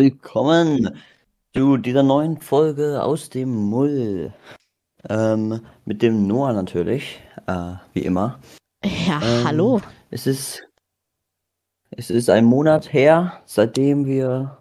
[0.00, 1.00] Willkommen
[1.54, 4.30] zu dieser neuen Folge aus dem Mull.
[5.08, 8.38] Ähm, mit dem Noah natürlich, äh, wie immer.
[8.84, 9.80] Ja, Ähm, hallo.
[10.10, 10.68] Es ist,
[11.92, 14.58] es ist ein Monat her, seitdem wir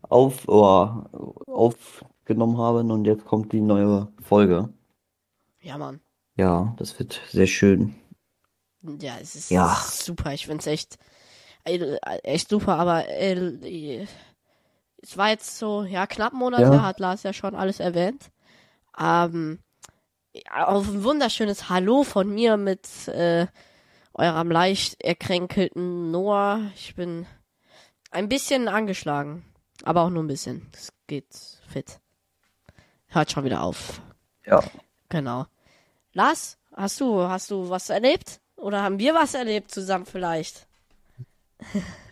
[0.00, 0.88] auf, oh,
[1.46, 4.68] aufgenommen haben und jetzt kommt die neue Folge.
[5.60, 6.00] Ja, Mann.
[6.36, 7.94] Ja, das wird sehr schön.
[9.00, 9.76] Ja, es ist Ja.
[9.88, 10.32] super.
[10.32, 10.98] Ich find's echt,
[11.62, 14.08] äh, echt super, aber äh,
[15.02, 16.82] es war jetzt so, ja, knapp einen Monat Ja.
[16.82, 18.30] hat Lars ja schon alles erwähnt.
[18.98, 19.58] Ähm,
[20.50, 23.46] auf ein wunderschönes Hallo von mir mit äh,
[24.14, 26.60] eurem leicht erkränkelten Noah.
[26.74, 27.26] Ich bin
[28.10, 29.44] ein bisschen angeschlagen,
[29.84, 30.70] aber auch nur ein bisschen.
[30.72, 31.34] Es geht
[31.66, 31.98] fit.
[33.08, 34.00] Hört schon wieder auf.
[34.46, 34.62] Ja.
[35.08, 35.46] Genau.
[36.12, 38.40] Lars, hast du, hast du was erlebt?
[38.56, 40.66] Oder haben wir was erlebt zusammen vielleicht?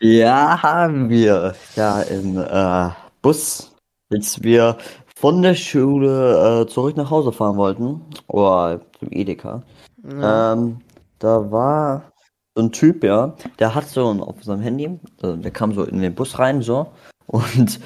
[0.01, 1.55] Ja, haben wir.
[1.77, 2.91] Ja, im äh,
[3.23, 3.75] Bus,
[4.13, 4.79] als wir
[5.15, 9.63] von der Schule äh, zurück nach Hause fahren wollten, oder zum Edeka,
[10.05, 10.81] ähm,
[11.19, 12.13] da war
[12.55, 15.85] so ein Typ, ja, der hat so ein, auf seinem Handy, also der kam so
[15.85, 16.87] in den Bus rein, so,
[17.27, 17.79] und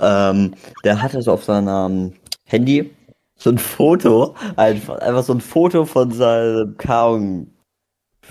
[0.00, 2.90] ähm, der hatte so auf seinem Handy
[3.36, 7.51] so ein Foto, einfach, einfach so ein Foto von seinem Kaum,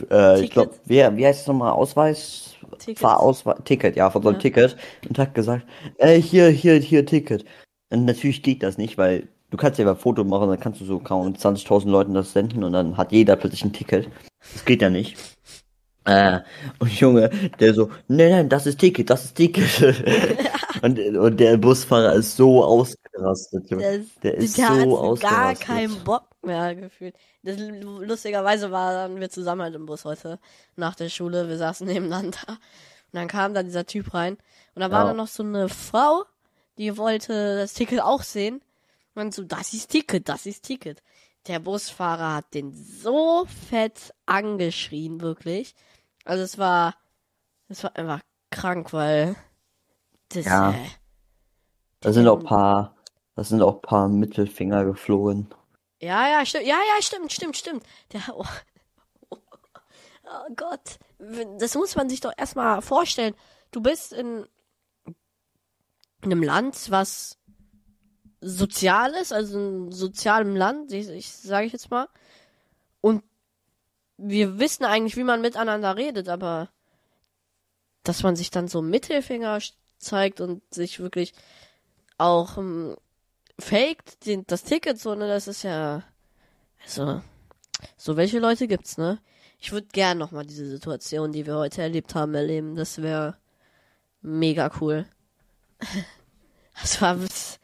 [0.10, 2.56] äh, ich glaube, wie, wie heißt es nochmal, Ausweis?
[2.80, 3.00] Ticket.
[3.00, 4.42] Fahrausweis, Ticket, ja, von so einem Ja.
[4.42, 5.66] Ticket und hat gesagt,
[5.98, 7.46] äh, hier, hier, hier, Ticket.
[7.90, 10.86] Und natürlich geht das nicht, weil du kannst ja ein Foto machen, dann kannst du
[10.86, 14.10] so kaum 20.000 Leuten das senden und dann hat jeder plötzlich ein Ticket.
[14.54, 15.18] Das geht ja nicht.
[16.06, 16.40] Äh,
[16.80, 20.04] und Junge, der so, nein, nein, das ist Ticket, das ist Ticket.
[20.82, 24.06] und, und der Busfahrer ist so ausgerastet, Junge.
[24.24, 25.68] Der ist so hat gar ausgerastet.
[25.68, 27.16] keinen Bock mehr gefühlt.
[27.44, 30.40] Das, lustigerweise waren wir zusammen halt im Bus heute
[30.76, 31.48] nach der Schule.
[31.50, 32.40] Wir saßen nebeneinander.
[32.48, 32.58] Und
[33.14, 34.38] dann kam dann dieser Typ rein.
[34.76, 35.08] Und da war Ja.
[35.08, 36.24] dann noch so eine Frau,
[36.78, 38.62] die wollte das Ticket auch sehen.
[39.16, 41.04] Und so, das ist Ticket, das ist Ticket.
[41.48, 45.76] Der Busfahrer hat den so fett angeschrien, wirklich.
[46.24, 46.96] Also es war,
[47.68, 48.22] es war einfach
[48.52, 49.36] krank, weil
[50.30, 50.72] das, Ja.
[50.72, 50.76] äh,
[52.00, 52.96] Da sind auch paar,
[53.36, 55.48] da sind auch paar Mittelfinger geflogen.
[56.02, 56.66] Ja, ja, stimmt.
[56.66, 57.86] Ja, ja, stimmt, stimmt, stimmt.
[58.12, 58.46] Der, oh,
[59.30, 60.98] oh Gott.
[61.60, 63.36] Das muss man sich doch erstmal vorstellen.
[63.70, 64.48] Du bist in
[66.24, 67.38] einem Land, was
[68.42, 72.10] sozial ist, also in sozialem Land, ich, ich sage ich jetzt mal.
[73.00, 73.24] Und
[74.18, 76.70] wir wissen eigentlich, wie man miteinander redet, aber
[78.04, 79.60] dass man sich dann so Mittelfinger
[80.00, 81.34] zeigt und sich wirklich
[82.18, 82.98] auch ähm,
[83.62, 86.04] faked den, das Ticket so, ne, das ist ja
[86.84, 87.22] also
[87.98, 89.20] so welche Leute gibt's, ne?
[89.60, 92.76] Ich würde gern noch mal diese Situation, die wir heute erlebt haben, erleben.
[92.76, 93.38] Das wäre
[94.22, 95.06] mega cool.
[96.82, 97.60] Das war das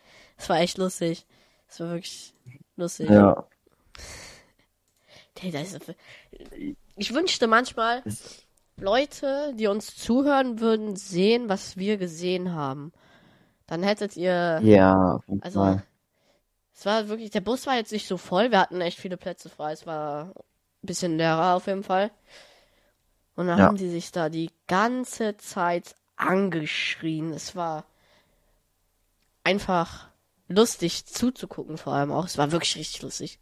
[0.48, 1.26] war echt lustig.
[1.68, 2.36] Das war wirklich
[2.76, 3.10] lustig.
[3.10, 3.48] Ja.
[6.96, 8.04] Ich wünschte manchmal,
[8.76, 12.92] Leute, die uns zuhören, würden sehen, was wir gesehen haben.
[13.66, 15.84] Dann hättet ihr Ja, Also, Fall.
[16.78, 19.50] Es war wirklich, der Bus war jetzt nicht so voll, wir hatten echt viele Plätze
[19.50, 20.34] frei, es war ein
[20.84, 22.12] bisschen leerer auf jeden Fall.
[23.36, 23.66] Und dann Ja.
[23.66, 27.32] haben die sich da die ganze Zeit angeschrien.
[27.34, 27.86] Es war
[29.44, 30.10] einfach
[30.48, 32.26] lustig zuzugucken, vor allem auch.
[32.26, 33.40] Es war wirklich richtig lustig.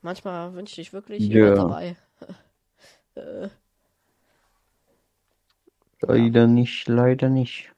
[0.00, 1.34] Manchmal wünschte ich wirklich Ja.
[1.34, 1.96] jemand dabei.
[3.16, 3.48] äh,
[6.00, 7.70] Leider nicht, leider nicht.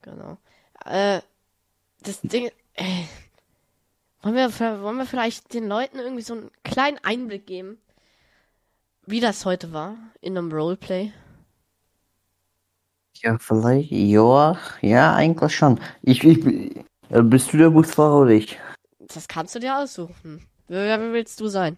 [0.00, 0.38] Genau.
[0.84, 1.20] Äh,
[2.00, 3.04] das Ding, äh,
[4.22, 7.78] wollen wir, wollen wir vielleicht den Leuten irgendwie so einen kleinen Einblick geben,
[9.06, 11.12] wie das heute war in einem Roleplay?
[13.16, 15.80] Ja, vielleicht, ja, ja, eigentlich schon.
[16.02, 16.44] Ich, ich,
[17.10, 18.58] äh, bist du der Busfahrer oder ich?
[19.00, 20.46] Das kannst du dir aussuchen.
[20.68, 21.76] Wer, wer willst du sein?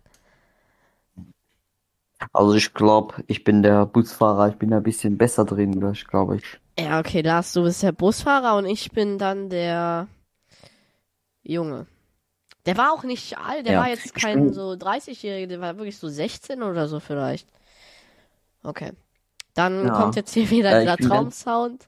[2.32, 6.36] Also ich glaube, ich bin der Busfahrer, ich bin da ein bisschen besser drin, glaube
[6.36, 6.60] ich.
[6.78, 10.08] Ja, okay, Lars, du bist der Busfahrer und ich bin dann der
[11.44, 11.86] Junge.
[12.66, 15.98] Der war auch nicht alt, der Ja, war jetzt kein so 30-Jähriger, der war wirklich
[15.98, 17.46] so 16 oder so vielleicht.
[18.62, 18.92] Okay.
[19.52, 19.92] Dann Ja.
[19.92, 21.86] kommt jetzt hier wieder Ja, dieser Traumsound.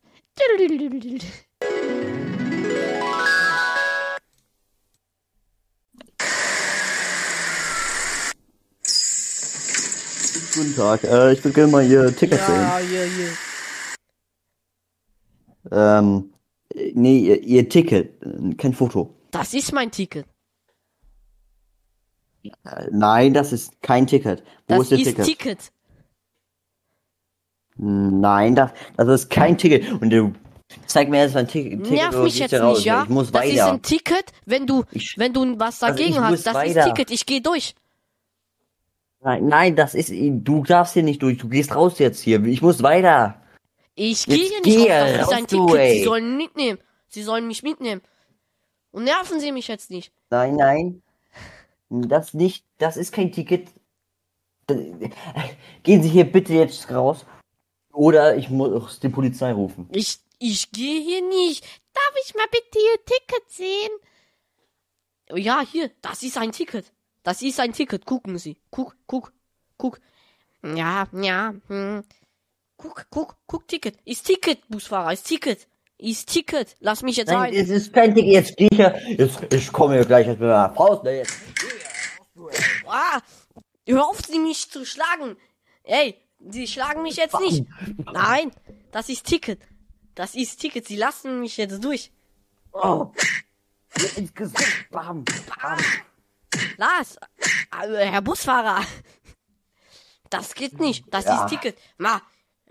[10.55, 12.55] Guten Tag, äh, ich würde gerne mal Ihr Ticket sehen.
[12.61, 13.29] Ja, hier, hier.
[15.71, 16.33] Ähm,
[16.75, 19.16] äh, nee, Ihr, Ihr Ticket, äh, kein Foto.
[19.39, 20.27] Das ist mein Ticket.
[22.91, 24.43] Nein, das ist kein Ticket.
[24.69, 25.25] Wo Das ist Ihr ist Ticket?
[25.27, 25.73] Ticket.
[27.77, 29.91] Nein, das, das ist kein Ticket.
[30.01, 30.33] Und du,
[30.87, 31.85] Zeig mir erst mein Ticket.
[31.85, 33.03] Ticket Nerv mich jetzt nicht, ja?
[33.05, 33.73] Ich muss das ist weiter.
[33.73, 36.47] ein Ticket, wenn du, Ich- wenn du was Also dagegen muss hast.
[36.47, 36.85] Das ist weiter.
[36.87, 37.11] Ticket.
[37.11, 37.75] Ich gehe durch.
[39.21, 41.39] Nein, nein, das ist, du darfst hier nicht durch.
[41.39, 42.45] Du gehst raus jetzt hier.
[42.45, 43.41] Ich muss weiter.
[43.95, 45.11] Ich gehe Jetzt hier nicht geh raus.
[45.19, 45.91] Das ist ein Ticket.
[45.93, 46.79] Sie sollen mitnehmen.
[47.09, 48.03] Sie sollen mich mitnehmen.
[48.97, 50.11] Und nerven Sie mich jetzt nicht.
[50.31, 51.03] Nein, nein.
[51.91, 53.69] Das nicht, das ist kein Ticket.
[55.83, 57.27] Gehen Sie hier bitte jetzt raus.
[57.93, 59.87] Oder ich muss die Polizei rufen.
[59.93, 61.63] Ich, ich gehe hier nicht.
[61.93, 63.91] Darf ich mal bitte Ihr Ticket sehen?
[65.31, 66.91] Oh Ja, hier, das ist ein Ticket.
[67.23, 68.07] Das ist ein Ticket.
[68.07, 68.57] Gucken Sie.
[68.71, 69.35] Guck, guck,
[69.77, 70.01] guck.
[70.63, 71.55] Ja, ja.
[71.69, 72.03] Hm.
[72.79, 73.99] Guck, guck, guck, Ticket.
[74.07, 75.69] Ist Ticket, Busfahrer, ist Ticket.
[75.99, 76.77] Ist Ticket.
[76.81, 77.55] Lass mich jetzt Nein, rein.
[77.55, 78.33] es ist kein Ticket.
[78.33, 79.01] Jetzt gehe ich hier.
[79.17, 81.05] Jetzt, ich komme hier gleich jetzt mit meiner Faust.
[81.05, 81.35] Ne, jetzt.
[82.87, 83.21] Ah,
[83.87, 85.37] hör auf, sie mich zu schlagen.
[85.85, 86.17] Ey,
[86.51, 87.65] sie schlagen mich jetzt nicht.
[88.13, 88.51] Nein,
[88.93, 89.61] das ist Ticket.
[90.15, 90.87] Das ist Ticket.
[90.87, 92.13] Sie lassen mich jetzt durch.
[92.73, 93.11] Oh.
[94.17, 94.91] Ins Gesicht.
[94.91, 95.25] Bam.
[95.25, 95.79] Bam.
[96.77, 97.17] Lars,
[97.83, 98.85] äh, Herr Busfahrer.
[100.29, 101.05] Das geht nicht.
[101.11, 101.45] Das Ja.
[101.45, 101.79] ist Ticket.
[101.99, 102.21] Ma,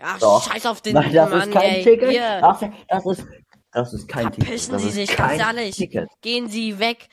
[0.00, 0.50] ach, Doch.
[0.52, 1.84] scheiß auf den Nein, das Mann, ist kein ey.
[1.84, 2.10] Ticket.
[2.10, 3.26] Hier, Das, das ist,
[3.72, 4.44] das ist kein Ticket.
[4.44, 5.76] verpissen Das Sie sich, ganz ehrlich.
[5.76, 6.08] Ticket.
[6.22, 7.08] Gehen Sie weg.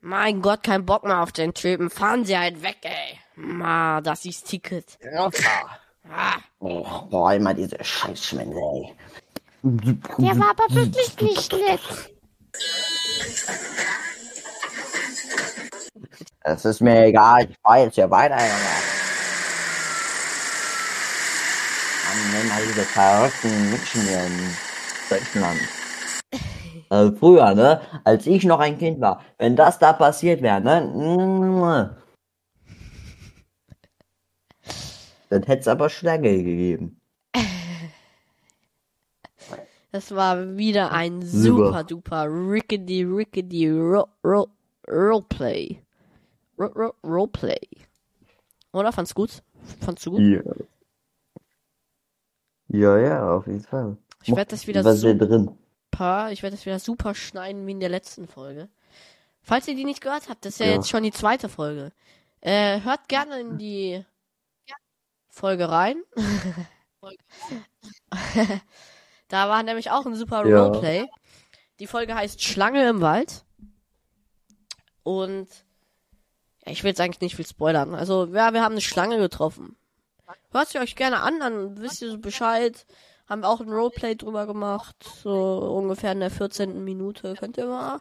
[0.00, 1.90] Mein Gott, kein Bock mehr auf den Typen.
[1.90, 3.18] Fahren Sie halt weg, ey.
[3.34, 4.98] Ma, das ist Ticket.
[5.02, 5.28] Ja.
[6.08, 6.36] Ah.
[6.60, 8.94] Oh, boah, immer diese Scheißschwänze, ey.
[9.62, 11.80] Der war aber wirklich nicht nett.
[16.44, 18.95] Es ist mir egal, ich fahr jetzt hier weiter, Junge.
[22.48, 24.32] Mal diese verrückten Menschen hier in
[25.10, 25.60] Deutschland.
[26.88, 31.96] Also früher, ne, als ich noch ein Kind war, wenn das da passiert wäre, ne,
[35.28, 37.00] dann hätte es aber Schläge gegeben.
[39.90, 41.66] Das war wieder ein Super.
[41.66, 44.48] super duper rickety rickety ro ro
[44.88, 45.80] Roleplay.
[46.58, 47.66] Ro ro Roleplay.
[48.72, 49.42] Oder fand's gut?
[49.80, 50.20] Fandst du gut?
[50.20, 50.42] Ja.
[52.68, 53.96] Ja, ja, auf jeden Fall.
[54.22, 55.56] Ich werde das wieder Was super, drin?
[56.32, 58.68] ich werde das wieder super schneiden wie in der letzten Folge.
[59.42, 60.72] Falls ihr die nicht gehört habt, das ist ja, Ja.
[60.74, 61.92] jetzt schon die zweite Folge.
[62.40, 64.04] Äh, hört gerne in die
[65.30, 66.02] Folge rein.
[69.28, 70.66] da war nämlich auch ein super Ja.
[70.66, 71.06] Roleplay.
[71.78, 73.44] Die Folge heißt Schlange im Wald.
[75.02, 75.48] Und
[76.64, 77.94] ja, ich will jetzt eigentlich nicht viel spoilern.
[77.94, 79.76] Also, ja, wir haben eine Schlange getroffen.
[80.50, 82.86] Hört sie euch gerne an, dann wisst ihr so Bescheid.
[83.28, 84.96] Haben wir auch ein Roleplay drüber gemacht.
[85.22, 86.84] So ungefähr in der 14.
[86.84, 87.34] Minute.
[87.38, 88.00] Könnt ihr mal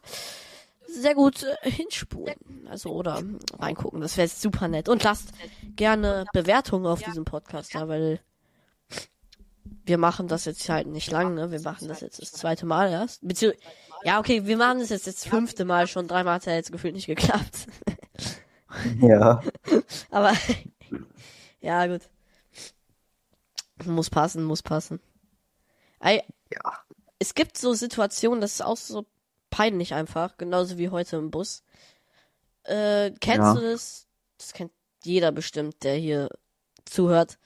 [0.87, 2.67] sehr gut äh, hinspulen.
[2.69, 3.21] Also, oder
[3.57, 4.01] reingucken.
[4.01, 4.87] Das wäre super nett.
[4.87, 5.29] Und lasst
[5.75, 8.19] gerne Bewertungen auf diesem Podcast da, weil
[9.83, 11.51] wir machen das jetzt halt nicht lang, ne?
[11.51, 13.27] Wir machen das jetzt das zweite Mal erst.
[13.27, 13.53] Bezieh
[14.03, 16.07] ja, okay, wir machen das jetzt das fünfte Mal schon.
[16.07, 17.67] Dreimal hat ja jetzt gefühlt nicht geklappt.
[18.99, 19.41] Ja.
[20.11, 20.31] Aber
[21.61, 22.01] ja, gut.
[23.83, 24.99] Muss passen, muss passen.
[25.99, 26.73] Ei, Ja.
[27.17, 29.05] Es gibt so Situationen, das ist auch so
[29.49, 31.63] peinlich einfach, genauso wie heute im Bus.
[32.63, 33.53] Äh, kennst Ja.
[33.53, 34.07] du das?
[34.37, 34.71] Das kennt
[35.03, 36.29] jeder bestimmt, der hier
[36.83, 37.37] zuhört,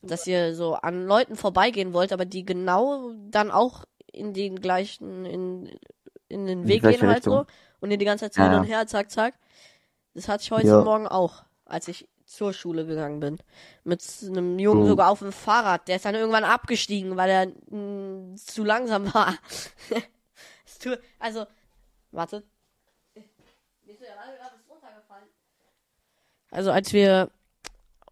[0.00, 5.26] dass ihr so an Leuten vorbeigehen wollt, aber die genau dann auch in den gleichen,
[5.26, 5.78] in,
[6.28, 7.54] in den Weg gehen halt so Richtung.
[7.80, 9.34] und ihr die ganze Zeit so Ja, hin und her, zack, zack.
[10.14, 10.82] Das hatte ich heute Ja.
[10.82, 13.38] Morgen auch, als ich zur Schule gegangen bin.
[13.84, 14.86] Mit einem Jungen Oh.
[14.88, 15.88] sogar auf dem Fahrrad.
[15.88, 19.34] Der ist dann irgendwann abgestiegen, weil er mh, zu langsam war.
[20.66, 21.46] Es tut- also,
[22.12, 22.44] warte.
[26.50, 27.30] Also, als wir.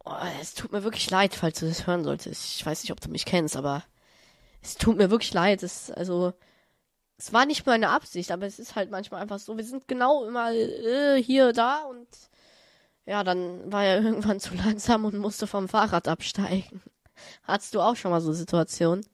[0.04, 2.56] Oh, es tut mir wirklich leid, falls du das hören solltest.
[2.56, 3.82] Ich weiß nicht, ob du mich kennst, aber
[4.62, 5.62] es tut mir wirklich leid.
[5.62, 6.32] Es, also,
[7.18, 9.56] es war nicht meine Absicht, aber es ist halt manchmal einfach so.
[9.56, 12.06] Wir sind genau immer äh, hier, da und
[13.06, 16.82] ja, dann war er irgendwann zu langsam und musste vom Fahrrad absteigen.
[17.44, 19.04] Hattest du auch schon mal so Situationen?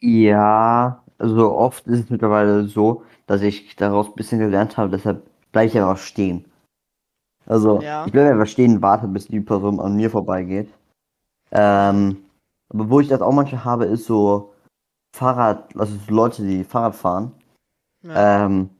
[0.00, 5.26] Ja, also oft ist es mittlerweile so, dass ich daraus ein bisschen gelernt habe, deshalb
[5.52, 6.44] bleibe ich einfach stehen.
[7.46, 8.04] Also, Ja.
[8.06, 10.72] ich bleibe einfach stehen und warte, bis die Person an mir vorbeigeht.
[11.52, 12.24] Ähm,
[12.68, 14.52] aber wo ich das auch manchmal habe, ist so
[15.14, 17.32] Fahrrad, also so Leute, die Fahrrad fahren.
[18.02, 18.46] Ja.
[18.46, 18.70] Ähm,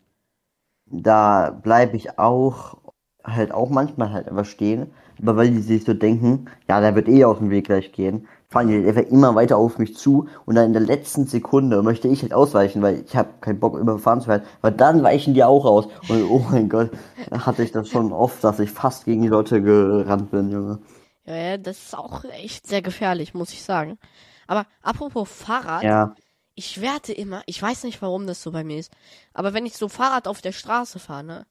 [0.86, 2.78] da bleibe ich auch
[3.26, 7.08] halt auch manchmal halt einfach stehen, aber weil die sich so denken, ja, der wird
[7.08, 10.28] eh aus dem Weg gleich gehen, fahren die einfach immer weiter auf mich zu.
[10.44, 13.78] Und dann in der letzten Sekunde möchte ich halt ausweichen, weil ich habe keinen Bock
[13.78, 15.86] überfahren zu werden, weil dann weichen die auch aus.
[16.08, 16.90] Und oh mein Gott,
[17.30, 20.80] hatte ich das schon oft, dass ich fast gegen die Leute gerannt bin, Junge.
[21.24, 23.98] Ja, ja, das ist auch echt sehr gefährlich, muss ich sagen.
[24.46, 26.16] Aber apropos Fahrrad, Ja,
[26.54, 28.92] ich werde immer, ich weiß nicht, warum das so bei mir ist,
[29.34, 31.46] aber wenn ich so Fahrrad auf der Straße fahre, ne,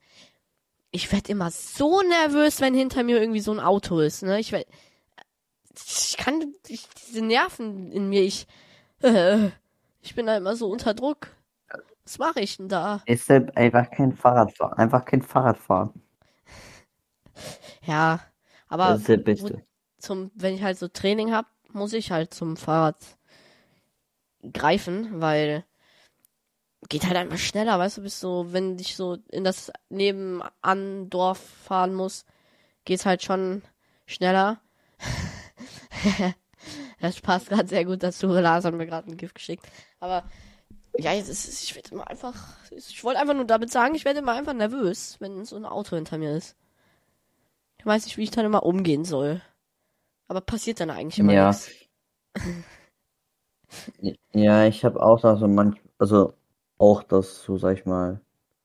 [0.91, 4.39] ich werde immer so nervös, wenn hinter mir irgendwie so ein Auto ist, ne?
[4.39, 4.67] Ich werd,
[5.85, 8.47] ich kann ich, diese Nerven in mir, ich
[9.01, 9.49] äh,
[10.01, 11.27] ich bin da immer so unter Druck.
[12.05, 13.01] Was mache ich denn da?
[13.07, 14.77] Ist halt einfach kein Fahrradfahren.
[14.77, 15.91] Einfach kein Fahrradfahren.
[17.83, 18.19] Ja,
[18.67, 19.63] aber Das ist der Beste.
[19.97, 22.97] zum, wenn ich halt so Training hab, muss ich halt zum Fahrrad
[24.53, 25.65] greifen, weil
[26.89, 31.39] geht halt einfach schneller, weißt du, bist so, wenn ich so in das nebenan Dorf
[31.39, 32.25] fahren muss,
[32.85, 33.61] geht's halt schon
[34.05, 34.59] schneller.
[36.99, 38.27] das passt gerade sehr gut dazu.
[38.27, 39.65] Lars hat mir gerade ein Gift geschickt.
[39.99, 40.23] Aber
[40.97, 42.35] ja, jetzt ist, ich werde immer einfach,
[42.71, 45.95] ich wollte einfach nur damit sagen, ich werde immer einfach nervös, wenn so ein Auto
[45.95, 46.55] hinter mir ist.
[47.79, 49.41] Ich weiß nicht, wie ich dann immer umgehen soll.
[50.27, 51.49] Aber passiert dann eigentlich immer Ja.
[51.49, 51.69] nichts.
[54.33, 56.33] Ja, ich habe auch da so manch, also
[56.77, 58.21] auch das, so sag ich mal,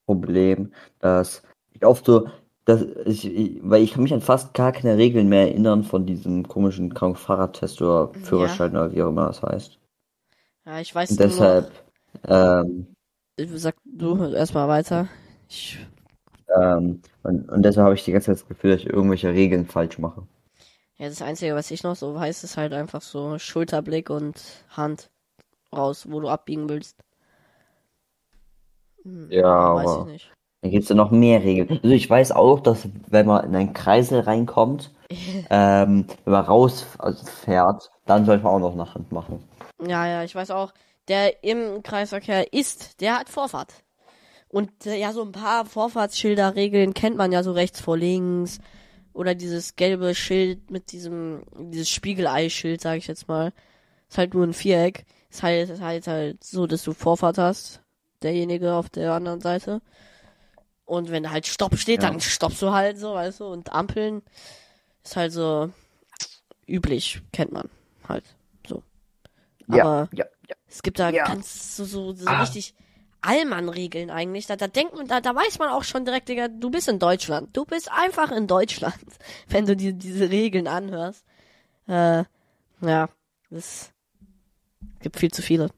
[0.07, 2.29] Problem, dass ich oft so,
[2.65, 6.49] dass ich, weil ich kann mich an fast gar keine Regeln mehr erinnern von diesem
[6.49, 9.79] komischen Fahrradtest oder Führerschein oder wie auch immer das heißt.
[10.65, 11.71] Ja, ich weiß Und nur deshalb,
[12.27, 12.87] ähm,
[13.39, 15.09] noch, sag du erstmal weiter.
[15.49, 15.79] Ich,
[16.61, 19.67] ähm, und, und deshalb habe ich die ganze Zeit das Gefühl, dass ich irgendwelche Regeln
[19.67, 20.27] falsch mache.
[20.99, 24.41] ja, das Einzige, was ich noch so weiß, ist halt einfach so Schulterblick und
[24.71, 25.11] Hand
[25.75, 26.99] raus, wo du abbiegen willst.
[29.05, 30.31] Hm, Ja, weiß ich aber nicht.
[30.63, 31.81] dann gibt's ja noch mehr Regeln.
[31.83, 34.93] Also ich weiß auch, dass wenn man in einen Kreisel reinkommt,
[35.51, 39.43] ähm, wenn man rausfährt, dann sollte man auch noch nach Hand machen.
[39.85, 40.73] Ja, ja, ich weiß auch,
[41.09, 43.73] der im Kreisverkehr ist, der hat Vorfahrt.
[44.49, 48.59] Und äh, ja, so ein paar Vorfahrtsschilderregeln kennt man ja so rechts vor links.
[49.13, 53.53] Oder dieses gelbe Schild mit diesem, dieses Spiegelei-Schild, sag ich jetzt mal.
[54.09, 55.05] Ist halt nur ein Viereck.
[55.31, 57.81] Ist halt, ist halt halt so, dass du Vorfahrt hast.
[58.23, 59.81] Derjenige auf der anderen Seite.
[60.85, 62.11] Und wenn halt Stopp steht, Ja.
[62.11, 63.47] dann stoppst du halt so, weißt du.
[63.47, 64.23] Und Ampeln
[65.05, 65.71] ist halt so
[66.67, 67.69] üblich, kennt man
[68.09, 68.25] halt
[68.67, 68.83] so.
[69.69, 70.57] Aber ja, ja.
[70.69, 71.25] es gibt da Ja.
[71.27, 72.41] ganz so, so, so Ah.
[72.41, 72.75] richtig
[73.23, 74.47] Allmann-Regeln eigentlich.
[74.47, 76.99] Da, da denkt man, da, da weiß man auch schon direkt, Digga, du bist in
[76.99, 77.55] Deutschland.
[77.57, 78.97] Du bist einfach in Deutschland,
[79.49, 81.25] wenn du dir diese Regeln anhörst.
[81.87, 82.25] Äh,
[82.81, 83.09] ja,
[83.51, 83.93] es
[85.01, 85.71] gibt viel zu viele.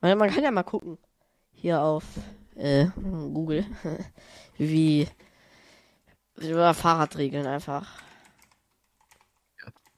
[0.00, 0.98] Man, man kann ja mal gucken.
[1.62, 2.02] Hier auf
[2.56, 3.64] äh, Google.
[4.58, 5.06] wie
[6.34, 8.02] über Fahrradregeln einfach.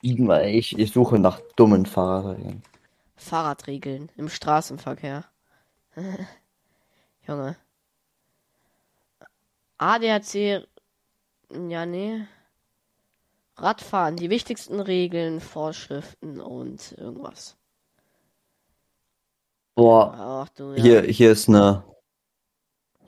[0.02, 2.62] Ich, ich suche nach dummen Fahrradregeln.
[3.16, 5.24] Fahrradregeln im Straßenverkehr.
[7.26, 7.56] Junge.
[9.78, 10.68] ADAC.
[11.50, 12.26] Ja, nee.
[13.56, 17.56] Radfahren, die wichtigsten Regeln, Vorschriften und irgendwas.
[19.74, 20.82] Boah, Ach du, ja.
[20.82, 21.82] hier, hier ist eine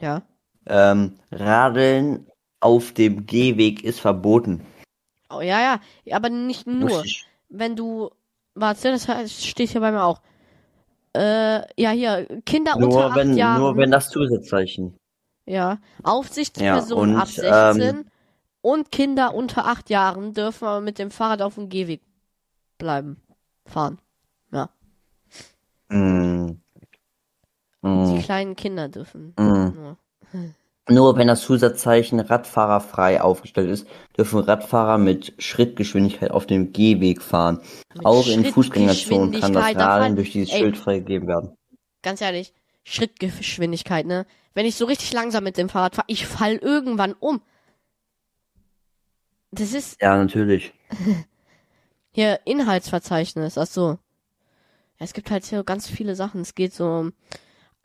[0.00, 0.22] Ja.
[0.66, 2.26] ähm, Radeln
[2.60, 4.66] auf dem Gehweg ist verboten.
[5.30, 5.80] Oh, ja, ja.
[6.04, 7.04] Ja, Aber nicht nur.
[7.48, 8.10] Wenn du.
[8.54, 10.20] Warte, das heißt, steht hier bei mir auch.
[11.14, 13.60] Äh, ja, hier, Kinder unter Nur acht wenn, Jahren.
[13.60, 14.96] nur wenn das Zusatzzeichen.
[15.46, 18.04] Ja, Aufsichtspersonen Ja, und, ab 16 ähm,
[18.62, 22.02] und Kinder unter 8 Jahren dürfen aber mit dem Fahrrad auf dem Gehweg
[22.78, 23.22] bleiben.
[23.64, 23.98] Fahren.
[24.52, 24.68] Ja.
[25.88, 26.35] Mm.
[27.86, 28.22] Die Mm.
[28.22, 29.32] kleinen Kinder dürfen.
[29.38, 29.42] Mm.
[29.74, 29.96] Nur.
[30.88, 37.60] Nur wenn das Zusatzzeichen Radfahrerfrei aufgestellt ist, dürfen Radfahrer mit Schrittgeschwindigkeit auf dem Gehweg fahren.
[37.94, 40.60] Mit Auch in Fußgängerzonen kann das Radeln durch dieses Ey.
[40.60, 41.56] Schild freigegeben werden.
[42.02, 42.52] Ganz ehrlich,
[42.84, 44.26] Schrittgeschwindigkeit, ne?
[44.54, 47.40] Wenn ich so richtig langsam mit dem Fahrrad fahre, ich fall irgendwann um.
[49.50, 50.72] Das ist Ja, natürlich.
[52.12, 53.98] hier Inhaltsverzeichnis, ach so.
[54.98, 56.40] Ja, es gibt halt hier ganz viele Sachen.
[56.42, 57.12] Es geht so um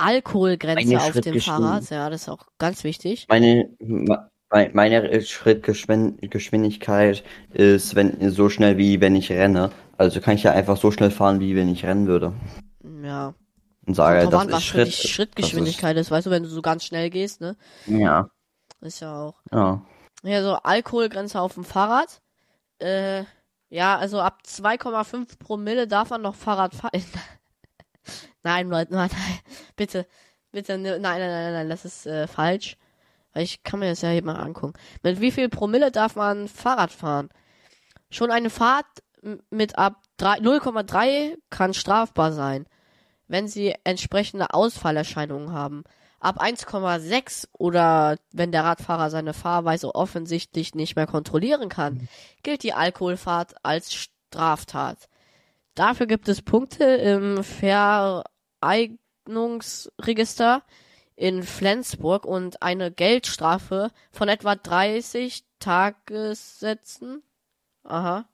[0.02, 1.40] Alkoholgrenze auf dem.
[1.40, 1.90] Fahrrad.
[1.90, 3.26] Ja, das ist auch ganz wichtig.
[3.30, 4.30] Meine, me-
[4.74, 9.72] meine Schrittgeschwindigkeit ist wenn, so schnell wie wenn ich renne.
[9.98, 12.34] Also kann ich ja einfach so schnell fahren, wie wenn ich rennen würde.
[13.04, 13.34] Ja.
[13.86, 14.88] Und sage, das an, ist was Schritt.
[14.88, 16.12] dich Schrittgeschwindigkeit ist.
[16.12, 17.56] Weißt du, wenn du so ganz schnell gehst, ne?
[17.86, 18.30] Das ist, ja,
[18.82, 19.36] Ist ja auch.
[19.52, 19.82] ja.
[20.24, 22.22] Ja, so Alkoholgrenze auf dem Fahrrad.
[22.80, 23.24] Äh,
[23.70, 26.92] ja, also ab 2,5 Promille darf man noch Fahrrad fahren.
[28.44, 29.40] nein, Leute, nein, nein,
[29.76, 30.06] bitte,
[30.52, 32.78] bitte, ne- nein, nein, nein, nein, das ist äh, falsch.
[33.34, 34.74] Weil ich kann mir das ja hier mal angucken.
[35.04, 37.30] Mit wie viel Promille darf man Fahrrad fahren?
[38.10, 38.86] Schon eine Fahrt
[39.50, 42.66] mit ab drei- 0,3 kann strafbar sein,
[43.28, 45.84] wenn sie entsprechende Ausfallerscheinungen haben.
[46.20, 52.08] Ab 1,6 oder wenn der Radfahrer seine Fahrweise offensichtlich nicht mehr kontrollieren kann,
[52.44, 55.08] gilt die Alkoholfahrt als Straftat.
[55.74, 57.44] Dafür gibt es Punkte im
[58.62, 60.64] Enteignungsregister
[61.16, 67.22] in Flensburg und eine Geldstrafe von etwa 30 Tagessätzen.
[67.84, 68.26] Aha.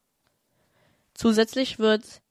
[1.13, 2.21] Zusätzlich wird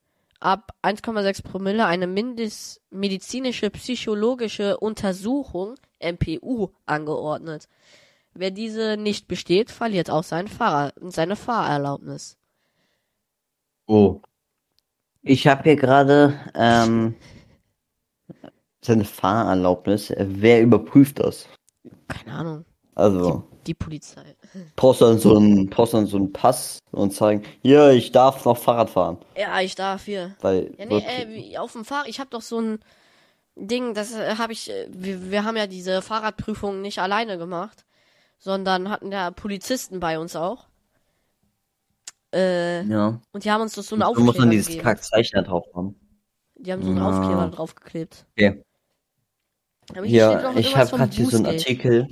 [0.41, 7.69] ab 1,6 Promille eine Mindest medizinische psychologische Untersuchung MPU angeordnet.
[8.33, 12.37] Wer diese nicht besteht, verliert auch sein Fahrer, seine Fahrerlaubnis.
[13.87, 14.21] Oh.
[15.23, 17.17] Ich habe hier gerade ähm,
[18.87, 20.12] seine Fahrerlaubnis.
[20.16, 21.47] Wer überprüft das?
[22.09, 22.64] Keine Ahnung.
[22.95, 24.37] Also, Die Polizei.
[24.76, 28.11] brauchst du dann so einen, brauchst du dann so einen Pass und zeigen, hier, ich
[28.12, 29.19] darf noch Fahrrad fahren.
[29.37, 30.35] Ja, ich darf hier.
[30.40, 32.78] Weil, Ja, nee, äh, wie- auf dem Fahrrad, ich habe doch so ein
[33.57, 37.85] Ding, das äh, habe ich, äh, wir, wir haben ja diese Fahrradprüfung nicht alleine gemacht,
[38.38, 40.66] sondern hatten ja Polizisten bei uns auch.
[42.35, 43.21] Äh, ja.
[43.33, 44.78] und die haben uns doch so einen Du Aufkleber musst dann dieses.
[44.78, 45.95] Kackzeichen drauf haben.
[46.57, 47.09] Die haben so einen Ja.
[47.09, 48.26] Aufkleber draufgeklebt.
[48.33, 48.62] Okay.
[49.95, 51.47] Hier Hier, ich habe gerade hier so einen.
[51.47, 52.09] Artikel.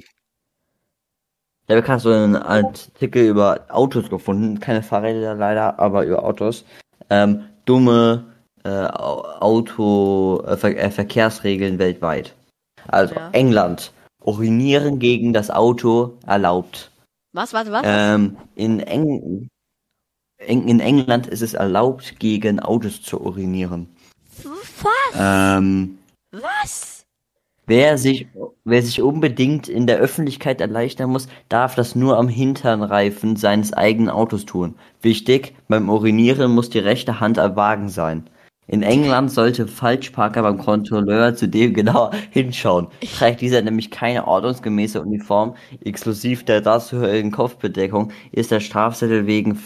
[1.67, 4.61] Ich habe gerade so einen Artikel über Autos gefunden.
[4.61, 6.65] Keine Fahrräder leider, aber über Autos.
[7.11, 12.35] Ähm, dumme äh, Au- Auto äh, Ver äh, Verkehrsregeln weltweit.
[12.89, 13.31] Also Ja.
[13.31, 13.93] England.
[14.23, 16.91] Urinieren gegen das Auto erlaubt.
[17.33, 17.83] Was, was, was?
[17.85, 19.49] Ähm, in, Eng
[20.39, 23.95] Eng in England ist es erlaubt, gegen Autos zu urinieren.
[24.43, 25.15] was?
[25.17, 25.99] Ähm,
[26.33, 27.04] Was?
[27.67, 28.27] Wer sich,
[28.65, 34.11] wer sich unbedingt in der Öffentlichkeit erleichtern muss, darf das nur am Hinternreifen seines eigenen
[34.11, 34.75] Autos tun.
[35.01, 38.29] Wichtig, beim Urinieren muss die rechte Hand am Wagen sein.
[38.67, 42.89] In England sollte Falschparker beim Kontrolleur zudem genauer hinschauen.
[43.17, 49.59] Trägt dieser nämlich keine ordnungsgemäße Uniform, exklusiv der dazugehörigen Kopfbedeckung, ist der Strafzettel wegen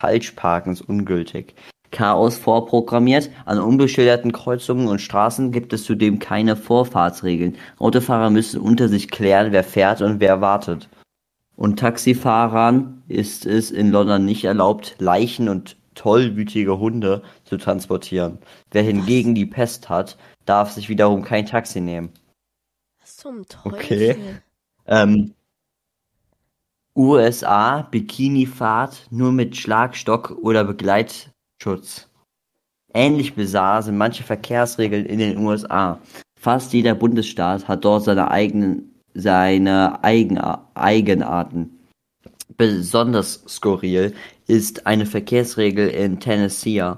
[0.00, 1.54] Falschparkens ungültig.
[1.94, 3.30] Chaos vorprogrammiert.
[3.46, 7.56] An unbeschilderten Kreuzungen und Straßen gibt es zudem keine Vorfahrtsregeln.
[7.78, 10.88] Autofahrer müssen unter sich klären, wer fährt und wer wartet.
[11.56, 18.38] Und Taxifahrern ist es in London nicht erlaubt, Leichen und tollwütige Hunde zu transportieren.
[18.72, 22.10] Wer hingegen die Pest hat, darf sich wiederum kein Taxi nehmen.
[23.00, 23.72] Was zum Teufel?
[23.72, 24.16] Okay.
[24.86, 25.32] Ähm,
[26.96, 30.64] USA, Bikinifahrt nur mit Schlagstock oder
[31.64, 32.08] Begleitschutz.
[32.92, 36.00] Ähnlich bizarr sind manche Verkehrsregeln in den USA.
[36.38, 41.80] Fast jeder Bundesstaat hat dort seine eigenen, seine Eigena Eigenarten.
[42.56, 44.14] Besonders skurril
[44.46, 46.94] ist eine Verkehrsregel in Tennessee.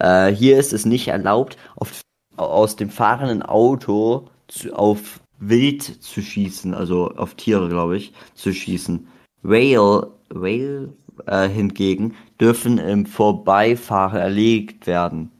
[0.00, 2.00] Äh, hier ist es nicht erlaubt, auf,
[2.36, 8.52] aus dem fahrenden Auto zu, auf Wild zu schießen, also auf Tiere, glaube ich, zu
[8.52, 9.06] schießen.
[9.42, 10.92] Whale, Whale
[11.26, 15.30] äh, hingegen dürfen im Vorbeifahren erlegt werden.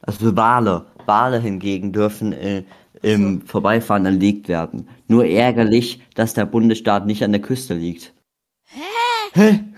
[0.00, 2.64] Also Wale, Wale hingegen dürfen äh,
[3.02, 4.88] im Vorbeifahren erlegt werden.
[5.06, 8.12] Nur ärgerlich, dass der Bundesstaat nicht an der Küste liegt.
[9.32, 9.60] Hä?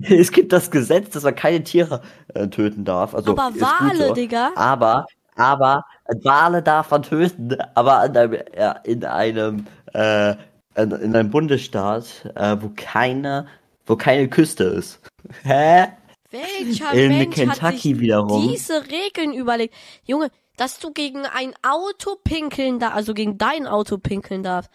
[0.00, 3.16] Es gibt das Gesetz, dass man keine Tiere äh, töten darf.
[3.16, 4.14] Also Aber Wale, so.
[4.14, 4.52] Digga.
[4.54, 5.84] Aber, aber
[6.22, 8.38] Wale darf man töten, aber in einem,
[8.84, 10.36] in einem, äh,
[10.76, 13.48] in einem Bundesstaat, äh, wo keine,
[13.86, 15.00] wo keine Küste ist.
[15.42, 15.88] Hä?
[16.30, 18.48] Welcher In Mensch hat Kentucky sich wiederum.
[18.48, 19.74] diese Regeln überlegt?
[20.04, 24.70] Junge, dass du gegen ein Auto pinkeln darfst, also gegen dein Auto pinkeln darfst.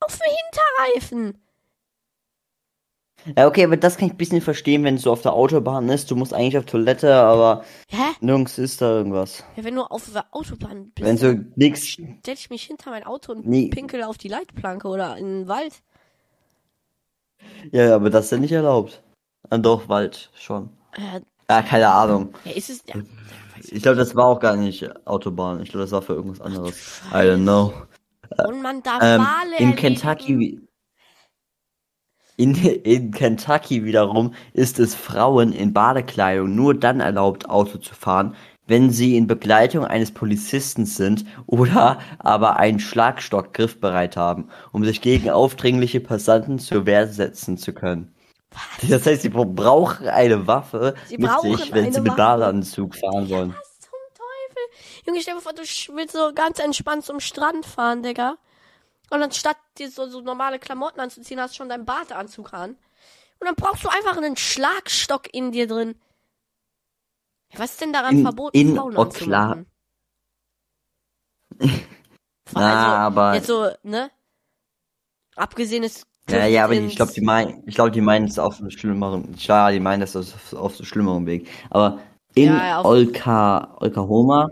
[0.00, 0.32] Auf den
[0.92, 1.40] Hinterreifen.
[3.38, 6.10] Ja, okay, aber das kann ich ein bisschen verstehen, wenn so auf der Autobahn ist.
[6.10, 8.02] Du musst eigentlich auf Toilette, aber Hä?
[8.20, 9.44] nirgends ist da irgendwas.
[9.56, 13.04] Ja, wenn du auf der Autobahn bist, Wenn dann nix, stell ich mich hinter mein
[13.04, 13.68] Auto und Nee.
[13.68, 15.74] pinkel auf die Leitplanke oder in den Wald.
[17.72, 19.02] ja, aber das ist ja nicht erlaubt.
[19.50, 20.70] Ah, doch, Wald, schon.
[20.92, 22.34] Äh, Ja, keine Ahnung.
[22.44, 22.94] ja, ist es, ja,
[23.70, 25.60] Ich glaube, das war auch gar nicht Autobahn.
[25.62, 27.02] Ich glaube, das war für irgendwas anderes.
[27.12, 27.72] I don't know.
[28.48, 29.76] und man darf Ähm, Wale in.
[29.76, 30.60] Kentucky,
[32.36, 38.34] in, in Kentucky wiederum ist es Frauen in Badekleidung nur dann erlaubt, Auto zu fahren,
[38.66, 45.00] wenn sie in Begleitung eines Polizisten sind oder aber einen Schlagstock griffbereit haben, um sich
[45.02, 48.13] gegen aufdringliche Passanten zur Wehr setzen zu können.
[48.88, 52.18] Das heißt, sie brauchen eine Waffe Sie mit brauchen sich, wenn sie mit Waffe.
[52.18, 53.54] Badeanzug fahren wollen.
[53.54, 54.62] Was zum Teufel?
[55.06, 58.36] Junge, stell dir vor, du willst so ganz entspannt zum Strand fahren, Digga.
[59.10, 62.70] Und anstatt dir so, so normale Klamotten anzuziehen, hast du schon deinen Badeanzug an.
[63.40, 66.00] Und dann brauchst du einfach einen Schlagstock in dir drin.
[67.56, 69.66] Was ist denn daran In- verboten, in Frauen Okla- anzumachen?
[72.52, 74.10] Na, aber Jetzt so, ne?
[75.36, 76.06] Abgesehen ist.
[76.28, 79.36] Ja, ja, aber ich glaube, die meinen, ich glaube, die meinen es auf einem schlimmeren,
[79.36, 81.48] klar, die meinen das auf, auf einem schlimmeren Weg.
[81.70, 81.98] Aber
[82.34, 84.50] in Ja, ja, Olka, Oklahoma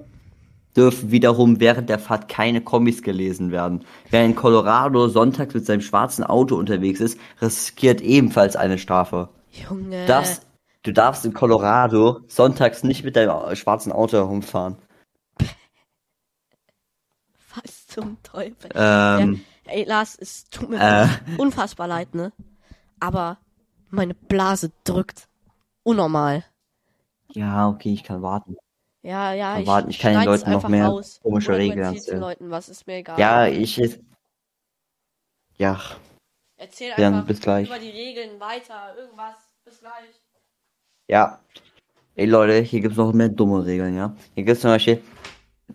[0.76, 3.85] dürfen wiederum während der Fahrt keine Kombis gelesen werden.
[4.11, 9.28] Wer in Colorado sonntags mit seinem schwarzen Auto unterwegs ist, riskiert ebenfalls eine Strafe.
[9.50, 10.00] Junge.
[10.00, 10.46] Du darfst,
[10.82, 14.76] du darfst in Colorado sonntags nicht mit deinem schwarzen Auto herumfahren.
[17.54, 18.70] Was zum Teufel?
[18.74, 21.08] Ähm, Ja, ey, Lars, es tut mir Äh.
[21.38, 22.32] unfassbar leid, ne?
[23.00, 23.38] Aber
[23.90, 25.28] meine Blase drückt.
[25.85, 26.44] Unnormal.
[27.35, 28.56] ja, okay, ich kann warten.
[29.02, 31.18] Ja, ja, Kann ich, warten, ich kann den Leuten noch mehr raus.
[31.22, 32.20] komische Regeln erzählen.
[32.20, 33.18] Leuten was, ist mir egal.
[33.18, 34.00] Ja, ich ist.
[35.56, 35.80] Ja,
[36.56, 37.66] Erzähl dann einfach bis gleich.
[37.68, 39.35] über die Regeln weiter, irgendwas.
[39.64, 40.20] Bis gleich.
[41.08, 41.40] Ja.
[42.14, 44.14] Ey Leute, hier gibt's noch mehr dumme Regeln, ja.
[44.35, 45.02] Hier gibt's zum Beispiel,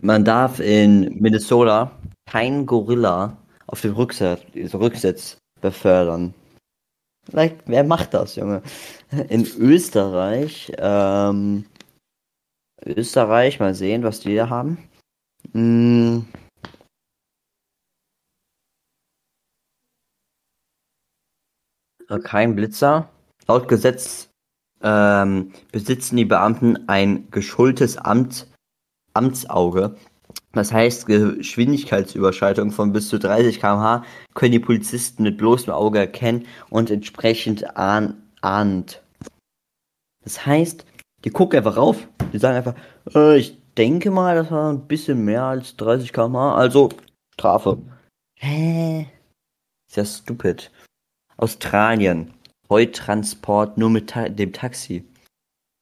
[0.00, 1.90] man darf in Minnesota
[2.26, 3.36] keinen Gorilla
[3.68, 6.34] auf dem Rücksitz, Rücksitz befördern.
[7.30, 8.62] Like, wer macht das, Junge?
[9.28, 11.66] In Österreich, ähm,
[12.84, 14.78] Österreich, mal sehen, was die da haben.
[15.52, 16.26] Hm.
[22.24, 23.10] Kein Blitzer.
[23.46, 24.30] Laut Gesetz
[24.82, 28.46] ähm, besitzen die Beamten ein geschultes Amt,
[29.12, 29.96] Amtsauge.
[30.52, 36.46] Das heißt, Geschwindigkeitsüberschreitung von bis zu 30 km/h können die Polizisten mit bloßem Auge erkennen
[36.70, 39.02] und entsprechend ahn ahnt.
[40.24, 40.86] Das heißt,
[41.24, 42.74] die gucken einfach rauf, die sagen einfach,
[43.14, 46.88] äh, ich denke mal, das war ein bisschen mehr als 30 km/h, also
[47.34, 47.78] Strafe.
[48.38, 49.06] Hä?
[49.88, 50.70] Ist ja stupid.
[51.36, 52.34] Australien.
[52.68, 55.04] Heutransport nur mit Ta dem Taxi.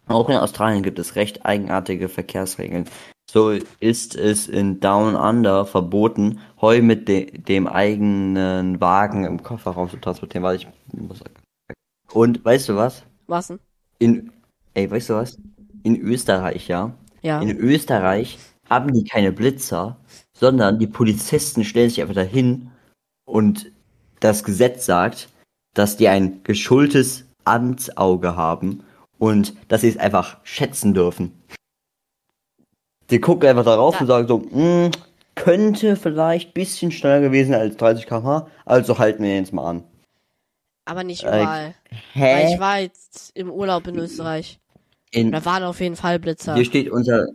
[0.06, 2.88] Auch in Australien gibt es recht eigenartige Verkehrsregeln.
[3.30, 9.90] So ist es in Down Under verboten, Heu mit de dem eigenen Wagen im Kofferraum
[9.90, 10.44] zu transportieren.
[10.44, 10.68] Warte, ich
[11.00, 11.22] muss.
[12.12, 13.02] Und weißt du was?
[13.26, 13.58] Was denn?
[13.98, 14.32] In,
[14.74, 15.38] ey, weißt du was?
[15.82, 16.92] In Österreich, ja.
[17.22, 17.40] Ja.
[17.40, 18.38] In Österreich
[18.70, 19.96] haben die keine Blitzer,
[20.32, 22.70] sondern die Polizisten stellen sich einfach dahin
[23.24, 23.72] und
[24.20, 25.28] das Gesetz sagt,
[25.74, 28.82] dass die ein geschultes Amtsauge haben
[29.18, 31.32] und dass sie es einfach schätzen dürfen.
[33.10, 34.00] Die gucken einfach darauf Ja.
[34.00, 34.90] und sagen so, "Hm,
[35.34, 39.84] könnte vielleicht bisschen schneller gewesen als 30 km/h, also halten wir jetzt mal an.
[40.86, 41.74] Aber nicht Äh, überall.
[42.14, 42.60] Weil ich Hä?
[42.60, 44.58] war jetzt im Urlaub in Österreich.
[45.10, 46.54] In, Da waren auf jeden Fall Blitzer.
[46.54, 47.26] Hier steht unser,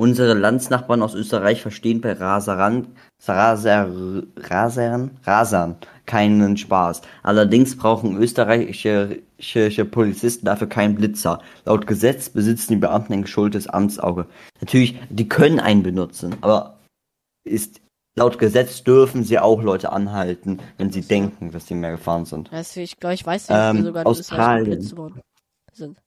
[0.00, 2.86] unsere Landsnachbarn aus Österreich verstehen bei Raseran,
[3.26, 3.86] Raser,
[4.34, 7.02] Rasern, Rasern keinen Spaß.
[7.22, 11.42] Allerdings brauchen österreichische Polizisten dafür keinen Blitzer.
[11.66, 14.24] Laut Gesetz besitzen die Beamten ein geschultes Amtsauge.
[14.62, 16.78] Natürlich, die können einen benutzen, aber
[17.44, 17.82] ist,
[18.16, 22.50] laut Gesetz dürfen sie auch Leute anhalten, wenn sie denken, dass sie mehr gefahren sind.
[22.50, 24.80] Weißt du, ich glaube, ich weiß nicht, dass wir Ähm, sogar Australien.
[24.80, 26.00] sind.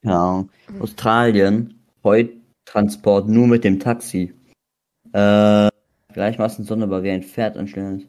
[0.00, 0.50] Keine Ahnung.
[0.78, 1.74] Australien,
[2.08, 2.32] heute
[2.64, 4.32] Transport nur mit dem Taxi.
[5.12, 5.68] Äh,
[6.14, 8.08] gleichmaßen sonderbar wie ein Pferd anstellen.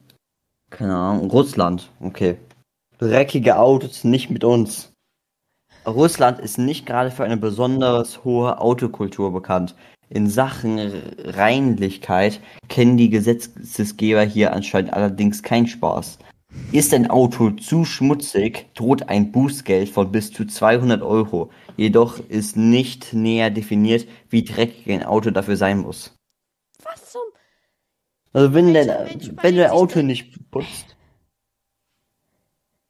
[0.69, 1.29] Keine Ahnung.
[1.29, 2.38] Russland, okay.
[2.97, 4.93] Dreckige Autos nicht mit uns.
[5.85, 9.75] Russland ist nicht gerade für eine besonders hohe Autokultur bekannt.
[10.09, 10.79] In Sachen
[11.23, 16.19] Reinlichkeit kennen die Gesetzesgeber hier anscheinend allerdings keinen Spaß.
[16.71, 21.51] Ist ein Auto zu schmutzig, droht ein Bußgeld von bis zu 200 Euro.
[21.77, 26.15] Jedoch ist nicht näher definiert, wie dreckig ein Auto dafür sein muss.
[26.83, 27.21] Was zum?
[28.33, 30.95] Also wenn, Mensch wenn sich Auto nicht putzt,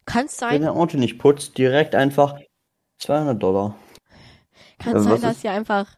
[0.05, 2.39] Kann's wenn sein, dein Auto nicht putzt, direkt einfach
[2.99, 3.75] 200 Dollar.
[4.79, 5.97] kann äh, sein, dass ist- sie einfach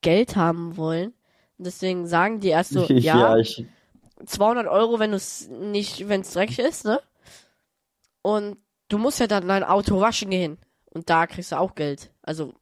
[0.00, 1.12] Geld haben wollen.
[1.58, 3.66] Und deswegen sagen die erst so, ja, ich,
[4.26, 7.00] 200 Euro, wenn es nicht, wenn es dreckig ist, ne?
[8.22, 10.58] Und du musst ja dann dein Auto waschen gehen.
[10.92, 12.12] Und da kriegst du auch Geld.
[12.22, 12.54] Also,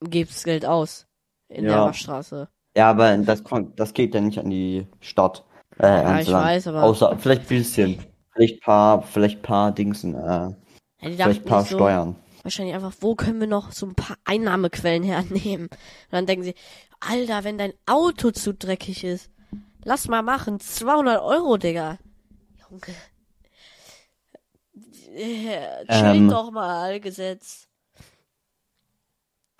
[0.00, 1.06] gibst Geld aus.
[1.48, 1.84] In der Ja.
[1.86, 2.48] Waschstraße.
[2.76, 5.44] ja, aber das, kommt- das geht ja nicht an die Stadt.
[5.78, 8.04] Äh, Ja, ich weiß, aber- Außer, vielleicht ein bisschen.
[8.32, 10.54] Vielleicht paar, vielleicht paar Dingsen, äh, Ja,
[11.00, 12.16] vielleicht paar so, Steuern.
[12.42, 15.68] wahrscheinlich einfach, wo können wir noch so ein paar Einnahmequellen hernehmen?
[15.68, 16.54] Und dann denken sie,
[17.00, 19.30] Alter, wenn dein Auto zu dreckig ist,
[19.86, 21.98] lass mal machen, 200 Euro, Digga.
[22.68, 22.94] Junge.
[25.14, 26.28] Äh, chill Ähm.
[26.28, 27.68] doch mal, Gesetz.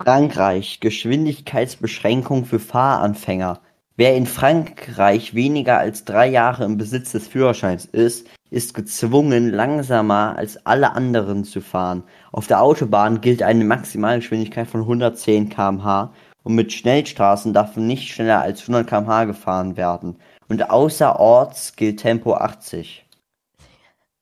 [0.03, 3.61] Frankreich, Geschwindigkeitsbeschränkung für Fahranfänger.
[3.97, 10.37] Wer in Frankreich weniger als drei Jahre im Besitz des Führerscheins ist, ist gezwungen, langsamer
[10.37, 12.03] als alle anderen zu fahren.
[12.31, 16.13] Auf der Autobahn gilt eine Maximalgeschwindigkeit von 110 km/h
[16.47, 20.15] und mit Schnellstraßen darf nicht schneller als 100 km/h gefahren werden.
[20.49, 23.05] Und außerorts gilt Tempo 80.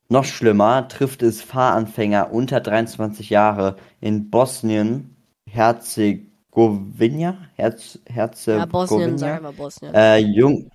[0.09, 5.15] Noch schlimmer trifft es Fahranfänger unter 23 Jahre in Bosnien,
[5.51, 8.25] Herzegowina, Herz, Ja,
[8.65, 9.95] Bosnien, sag Herzegowina, einfach Bosnien.
[9.95, 10.71] äh, jung,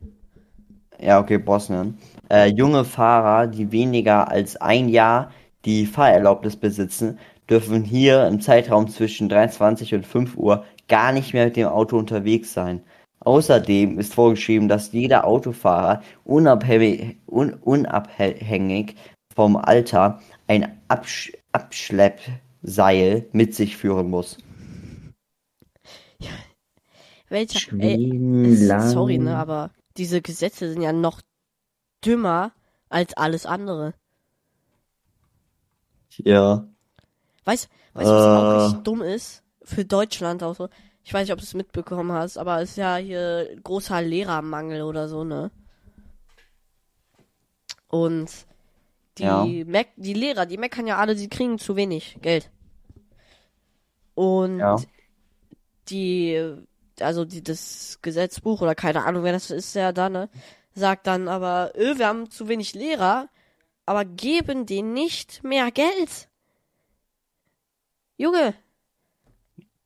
[0.99, 1.97] ja, okay, Bosnien,
[2.29, 5.31] äh, junge Fahrer, die weniger als ein Jahr
[5.65, 7.17] die Fahrerlaubnis besitzen,
[7.49, 11.97] dürfen hier im Zeitraum zwischen 23 und 5 Uhr gar nicht mehr mit dem Auto
[11.97, 12.83] unterwegs sein.
[13.21, 18.95] Außerdem ist vorgeschrieben, dass jeder Autofahrer unabhängig, un, unabhängig
[19.33, 24.37] vom Alter ein Absch Abschleppseil mit sich führen muss.
[27.29, 31.21] Welcher, ey, sorry, ne, aber diese Gesetze sind ja noch
[32.05, 32.51] dümmer
[32.89, 33.93] als alles andere.
[36.17, 36.67] Ja.
[37.45, 38.55] Weißt, weißt du, was auch Äh.
[38.63, 39.43] richtig dumm ist?
[39.69, 40.67] Für Deutschland auch so.
[41.03, 44.81] Ich weiß nicht, ob du es mitbekommen hast, aber es ist ja hier großer Lehrermangel
[44.81, 45.51] oder so, ne?
[47.87, 48.29] Und
[49.17, 49.45] die, Ja.
[49.65, 52.49] Meck, die Lehrer, die meckern ja alle, sie kriegen zu wenig Geld.
[54.15, 54.75] Und Ja.
[55.89, 56.55] die,
[56.99, 60.29] also die, das Gesetzbuch oder keine Ahnung, wer das ist, ja da, ne?
[60.73, 63.29] Sagt dann aber, öh, wir haben zu wenig Lehrer,
[63.85, 66.27] aber geben denen nicht mehr Geld.
[68.17, 68.53] Junge,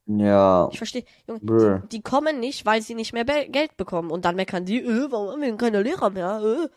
[0.06, 0.68] Ja.
[0.70, 4.10] ich verstehe, Junge, die, die kommen nicht, weil sie nicht mehr Be Geld bekommen.
[4.10, 6.42] Und dann meckern die, äh, warum haben wir denn keine Lehrer mehr?
[6.42, 6.68] Äh.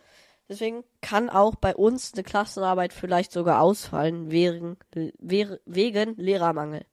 [0.49, 4.77] Deswegen kann auch bei uns eine Klassenarbeit vielleicht sogar ausfallen, wegen,
[5.19, 6.85] wegen, Lehrermangel.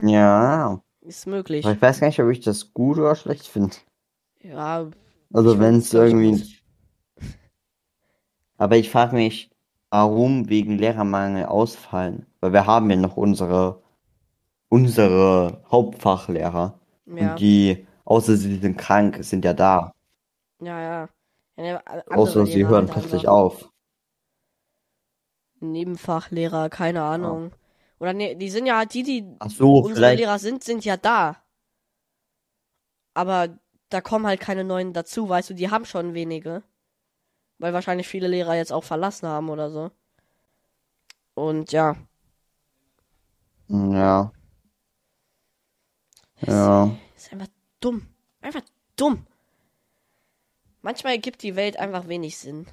[0.00, 0.80] Ja.
[1.00, 1.64] Ist möglich.
[1.64, 3.74] Aber ich weiß gar nicht, ob ich das gut oder schlecht finde.
[4.40, 4.88] Ja,
[5.32, 6.56] Also wenn es irgendwie.
[8.56, 9.50] Aber ich frage mich,
[9.90, 12.26] warum wegen Lehrermangel ausfallen?
[12.40, 13.82] Weil wir haben ja noch unsere
[14.68, 16.78] unsere Hauptfachlehrer.
[17.06, 19.92] ja, Und die, außer sie sind krank, sind ja da.
[20.60, 21.08] ja, ja.
[21.56, 23.70] ja ne, Außer sie hören halt plötzlich auf.
[25.60, 27.52] Nebenfachlehrer, keine Ahnung.
[27.98, 30.18] Oder ne, die sind ja die, die Ach so, unsere vielleicht.
[30.18, 31.36] Lehrer sind, sind ja da.
[33.14, 36.62] Aber da kommen halt keine neuen dazu, weißt du, die haben schon wenige.
[37.58, 39.90] Weil wahrscheinlich viele Lehrer jetzt auch verlassen haben oder so.
[41.34, 41.96] Und ja,
[43.68, 44.32] Ja.
[46.42, 46.90] Ja.
[47.16, 47.48] ist einfach
[47.80, 48.06] dumm.
[48.42, 48.62] Einfach
[48.96, 49.26] dumm.
[50.82, 52.66] Manchmal gibt die Welt einfach wenig Sinn.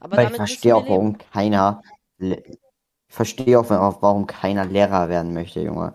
[0.00, 1.18] Aber ich verstehe auch, warum leben.
[1.32, 1.82] keiner.
[2.18, 2.38] Ich
[3.08, 5.94] verstehe auch, warum keiner Lehrer werden möchte, Junge.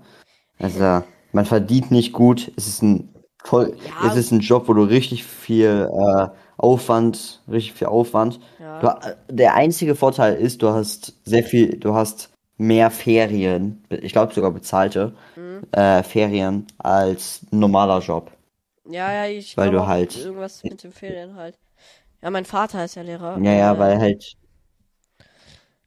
[0.60, 2.51] Also, man verdient nicht gut.
[2.55, 4.08] Es ist ein voll, Ja.
[4.08, 6.27] es ist ein Job, wo du richtig viel äh,
[6.58, 8.39] Aufwand, richtig viel Aufwand.
[8.60, 8.79] Ja.
[8.79, 12.29] Du, der einzige Vorteil ist, du hast sehr viel, du hast
[12.60, 15.63] mehr Ferien, ich glaube sogar bezahlte Mhm.
[15.72, 18.32] äh, Ferien als normaler Job.
[18.86, 21.58] Ja, ja, ich Weil du halt- irgendwas mit den Ferien halt.
[22.22, 23.39] Ja, mein Vater ist ja Lehrer.
[23.39, 24.36] Ja, ja, weil halt,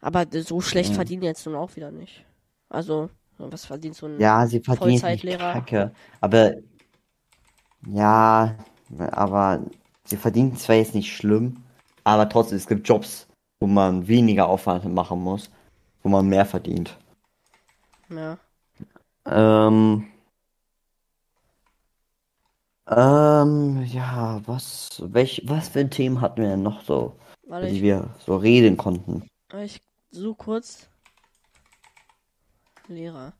[0.01, 0.95] Aber so schlecht Ja.
[0.97, 2.25] verdienen jetzt nun auch wieder nicht.
[2.69, 3.09] Also,
[3.39, 4.19] was verdient so ein.
[4.19, 5.53] ja, sie verdienen Vollzeitlehrer.
[5.53, 6.55] Kacke, aber
[7.87, 8.57] ja,
[9.11, 9.61] aber
[10.05, 11.63] sie verdienen zwar jetzt nicht schlimm,
[12.05, 13.27] aber trotzdem, es gibt Jobs,
[13.61, 15.51] wo man weniger Aufwand machen muss,
[16.03, 16.97] wo man mehr verdient.
[18.09, 18.39] Ja.
[19.25, 20.07] Ähm,
[22.89, 27.83] ähm, ja, was, welch, was für Themen hatten wir denn noch so, Warte, die ich,
[27.83, 29.29] wir so reden konnten?
[29.63, 30.89] ich suche kurz.
[32.89, 33.33] Lehrer.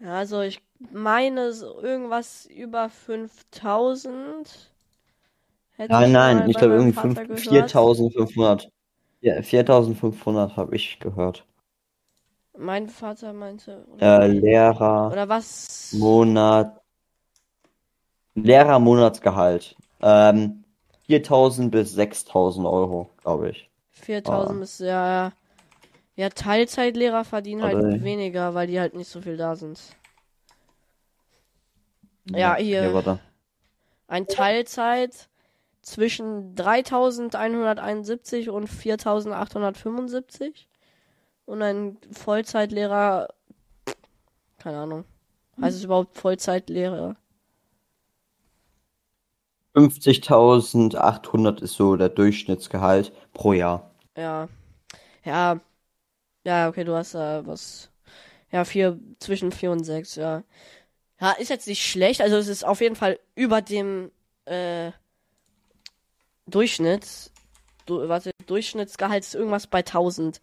[0.00, 0.60] Ja, also ich
[0.92, 4.73] meine so irgendwas über 5000.
[5.76, 7.70] Hätte Nein, ich nein, ich glaube irgendwie Vater fünf- gehört.
[7.70, 8.70] 4500.
[9.20, 11.46] Ja, 4500 habe ich gehört.
[12.56, 13.84] Mein Vater meinte.
[13.92, 15.92] Oder, Äh, Lehrer, oder was?
[15.92, 16.80] Monat,
[18.34, 19.76] Lehrer Monatsgehalt.
[20.00, 20.64] Ähm,
[21.06, 23.68] 4000 bis 6000 Euro, glaube ich.
[23.92, 25.32] 4000 ist ja.
[26.16, 28.04] Ja, Teilzeitlehrer verdienen halt Warte.
[28.04, 29.80] weniger, weil die halt nicht so viel da sind.
[32.26, 32.82] Ja, hier.
[32.82, 33.18] Hier, warte.
[34.06, 35.28] Ein Teilzeit
[35.84, 40.68] zwischen 3171 und 4875.
[41.46, 43.28] Und ein Vollzeitlehrer.
[44.58, 45.04] Keine Ahnung.
[45.60, 47.16] Heißt es überhaupt Vollzeitlehrer?
[49.74, 53.90] 50.800 ist so der Durchschnittsgehalt pro Jahr.
[54.16, 54.48] Ja.
[55.24, 55.60] Ja.
[56.44, 57.90] Ja, okay, du hast da was.
[58.52, 60.44] Ja, vier, zwischen vier und sechs, ja.
[61.20, 62.20] Ja, ist jetzt nicht schlecht.
[62.20, 64.10] Also es ist auf jeden Fall über dem
[64.44, 64.92] äh,
[66.46, 67.30] Durchschnitt.
[67.86, 70.40] Du, warte, Durchschnittsgehalt ist irgendwas bei 1000.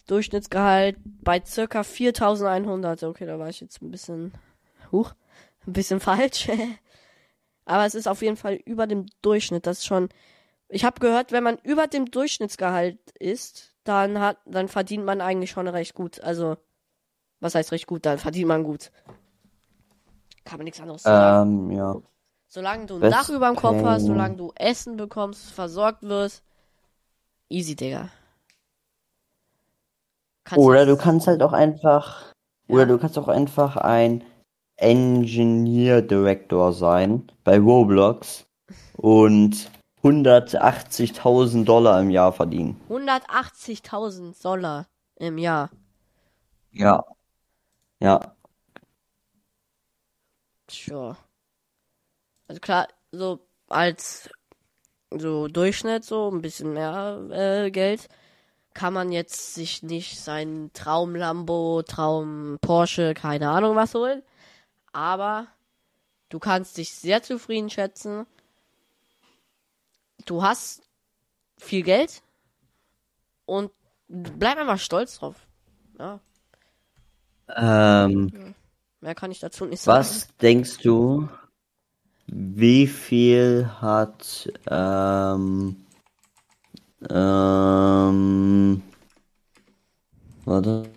[0.07, 3.05] Durchschnittsgehalt bei circa 4100.
[3.05, 4.33] Okay, da war ich jetzt ein bisschen.
[4.92, 5.14] Huch.
[5.66, 6.49] ein bisschen falsch.
[7.64, 9.66] Aber es ist auf jeden Fall über dem Durchschnitt.
[9.66, 10.09] Das ist schon.
[10.68, 15.51] Ich habe gehört, wenn man über dem Durchschnittsgehalt ist, dann hat, dann verdient man eigentlich
[15.51, 16.20] schon recht gut.
[16.20, 16.57] Also,
[17.40, 18.07] was heißt recht gut?
[18.07, 18.90] Dann verdient man gut.
[20.44, 21.70] Kann man nichts anderes sagen.
[21.70, 21.96] Ähm, ja.
[22.48, 26.42] Solange du ein Best Dach über dem Kopf hast, solange du Essen bekommst, versorgt wirst,
[27.48, 28.09] easy, Digga.
[30.44, 32.33] Kannst Oder du du kannst halt auch einfach,
[32.66, 34.24] oder du kannst auch einfach ein
[34.76, 38.46] Engineer Director sein bei Roblox
[38.96, 39.70] und
[40.03, 42.81] 180.000 Dollar im Jahr verdienen.
[42.88, 45.70] 180.000 Dollar im Jahr.
[46.72, 47.05] Ja.
[48.00, 48.34] Ja.
[50.70, 51.16] Sure.
[52.48, 54.30] Also klar, so als
[55.10, 58.08] so Durchschnitt, so ein bisschen mehr äh, Geld,
[58.74, 64.22] kann man jetzt sich nicht seinen Traum Lambo, Traum Porsche, keine Ahnung was holen.
[64.92, 65.48] Aber
[66.28, 68.26] du kannst dich sehr zufrieden schätzen.
[70.26, 70.82] Du hast
[71.58, 72.22] viel Geld
[73.46, 73.72] und
[74.08, 75.46] bleib einfach stolz drauf.
[75.98, 76.20] Ja,
[77.56, 78.54] Ähm,
[79.00, 79.98] mehr kann ich dazu nicht sagen.
[79.98, 81.28] was denkst du,
[82.26, 85.76] wie viel hat, ähm,
[87.08, 88.82] ähm,
[90.44, 90.90] warte,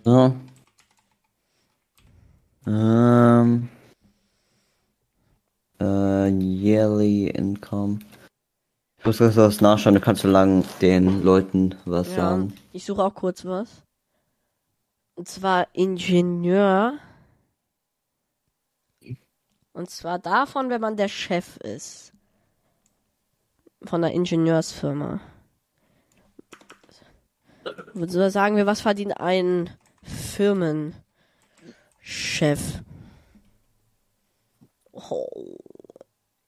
[2.66, 3.68] ähm,
[5.80, 7.98] äh, yearly income.
[8.98, 12.54] Ich muss das was nachschauen, du kannst so lang den Leuten was Ja, sagen.
[12.72, 13.82] ich suche auch kurz was.
[15.14, 16.98] Und zwar Ingenieur.
[19.72, 22.12] Und zwar davon, wenn man der Chef ist.
[23.82, 25.20] Von der Ingenieursfirma.
[27.94, 29.70] So sagen wir, was verdient ein
[30.02, 30.94] Firmenchef?
[34.92, 35.58] Oh.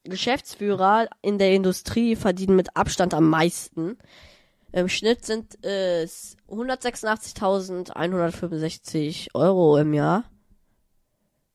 [0.03, 3.97] Geschäftsführer in der Industrie verdienen mit Abstand am meisten.
[4.77, 10.25] Im Schnitt sind es 186.165 Euro im Jahr.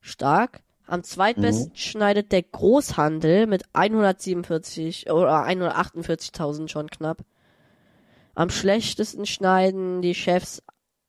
[0.01, 0.65] Stark.
[0.89, 7.25] Am zweitbesten schneidet der Großhandel mit 147 oder 148.000 schon knapp.
[8.35, 10.61] Am schlechtesten schneiden die Chefs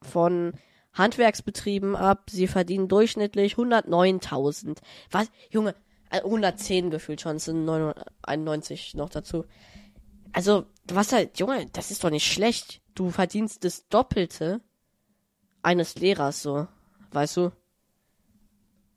[0.03, 0.53] von
[0.93, 2.29] Handwerksbetrieben ab.
[2.29, 4.77] Sie verdienen durchschnittlich 109.000.
[5.09, 5.31] Was?
[5.49, 5.73] Junge,
[6.11, 9.45] äh, 110 gefühlt schon, es sind 991 noch dazu.
[10.31, 12.81] Also, was halt, Junge, das ist doch nicht schlecht.
[12.95, 14.61] Du verdienst das Doppelte
[15.61, 16.67] eines Lehrers, so.
[17.11, 17.51] Weißt du?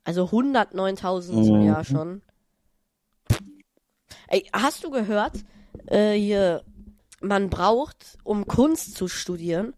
[0.03, 1.65] Also 109.000 im Mhm.
[1.65, 2.21] Jahr schon.
[4.27, 5.43] Ey, hast du gehört,
[5.87, 6.63] äh, hier,
[7.21, 9.73] man braucht, um Kunst zu studieren,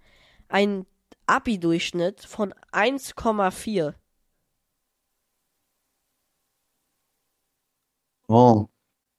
[0.47, 0.85] einen
[1.27, 3.95] Abi-Durchschnitt von 1,4.
[8.27, 8.67] Oh,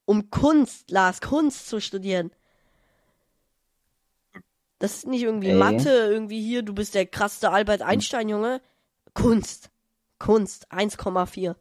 [0.05, 2.31] um Kunst, Lars, Kunst zu studieren.
[4.81, 5.55] Das ist nicht irgendwie Ey.
[5.57, 8.61] Mathe, irgendwie hier, du bist der krasseste Albert Einstein, Junge.
[9.15, 9.71] Kunst.
[10.19, 11.55] Kunst, 1,4.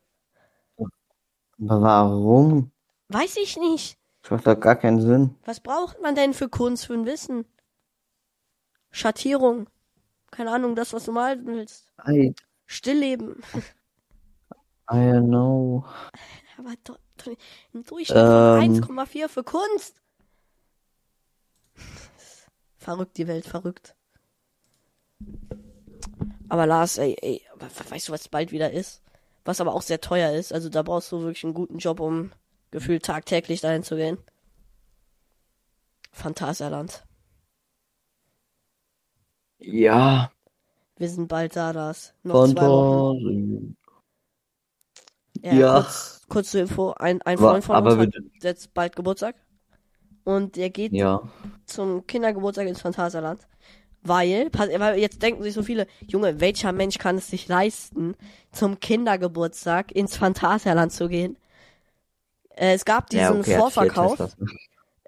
[0.77, 2.71] aber warum?
[3.09, 3.97] Weiß ich nicht.
[4.21, 5.35] Das macht doch gar keinen Sinn.
[5.45, 7.45] Was braucht man denn für Kunst, für ein Wissen?
[8.91, 9.69] Schattierung.
[10.31, 11.91] Keine Ahnung, das, was du malen willst.
[12.07, 12.33] I,
[12.65, 13.41] Stillleben.
[14.91, 15.85] I don't know.
[16.57, 17.27] Aber doch, doch
[17.73, 18.83] ein Durchschnitt Ähm.
[18.83, 20.01] von 1,4 für Kunst.
[22.89, 23.95] Verrückt, die Welt, verrückt.
[26.49, 29.01] Aber Lars, ey, ey, we- weißt du, was bald wieder ist?
[29.45, 30.51] Was aber auch sehr teuer ist.
[30.51, 32.31] Also da brauchst du wirklich einen guten Job, um
[32.71, 34.17] gefühlt tagtäglich dahin zu gehen.
[36.11, 37.03] Phantasialand.
[39.59, 40.31] Ja,
[40.97, 42.13] Wir sind bald da, Lars.
[42.23, 43.75] Noch zwei Wochen.
[45.41, 45.81] Ja, Ja.
[45.81, 46.91] Kurz, kurz zur Info.
[46.91, 49.35] Ein, ein Freund von aber uns hat jetzt bald Geburtstag.
[50.29, 51.23] Und der geht Ja.
[51.65, 53.47] zum Kindergeburtstag ins Phantasialand.
[54.03, 58.15] Weil, weil jetzt denken sich so viele, Junge, welcher Mensch kann es sich leisten,
[58.51, 61.35] zum Kindergeburtstag ins Phantasialand zu gehen?
[62.51, 64.37] Äh, es gab diesen ja, okay, Vorverkauf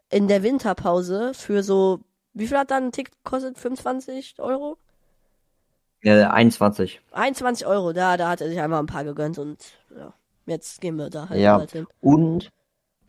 [0.09, 1.99] in der Winterpause für so,
[2.33, 3.59] wie viel hat dann ein Ticket gekostet?
[3.59, 4.77] 25 Euro?
[6.01, 6.99] Ja, 21.
[7.11, 9.63] 21 Euro, da, da hat er sich einmal ein paar gegönnt und
[9.95, 10.13] ja,
[10.47, 11.63] jetzt gehen wir da halt Ja.
[11.71, 11.85] hin.
[12.01, 12.49] Und,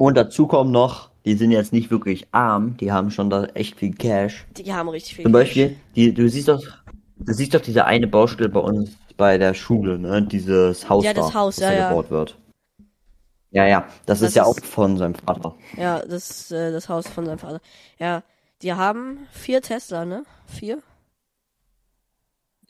[0.02, 3.78] und dazu kommen noch, die sind jetzt nicht wirklich arm, die haben schon da echt
[3.78, 4.44] viel Cash.
[4.56, 5.40] Die haben richtig viel Zum Cash.
[5.42, 6.60] Beispiel, die, du siehst doch,
[7.18, 10.20] du siehst doch diese eine Baustelle bei uns bei der Schule, ne?
[10.22, 11.88] Dieses Haus Ja, das da, Haus, das ja, da ja.
[11.88, 12.36] gebaut wird.
[13.52, 15.54] Ja, ja, das, Das ist ja ist- auch von seinem Vater.
[15.76, 17.60] Ja, das ist äh, das Haus von seinem Vater.
[18.00, 18.24] Ja,
[18.62, 20.24] die haben vier Tesla, ne?
[20.46, 20.82] Vier?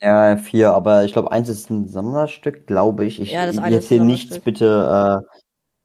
[0.01, 3.21] Ja, vier, aber ich glaube, eins ist ein Sammlerstück, glaube ich.
[3.21, 5.42] Ich Ja, das eine jetzt hier nichts bitte äh,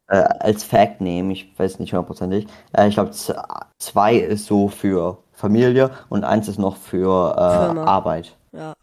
[0.09, 2.47] äh, als Fact nehmen, ich weiß nicht hundertprozentig.
[2.73, 3.13] Äh, ich glaube,
[3.79, 7.79] zwei ist so für Familie und eins ist noch für äh.
[7.81, 8.37] Arbeit.
[8.53, 8.75] Ja.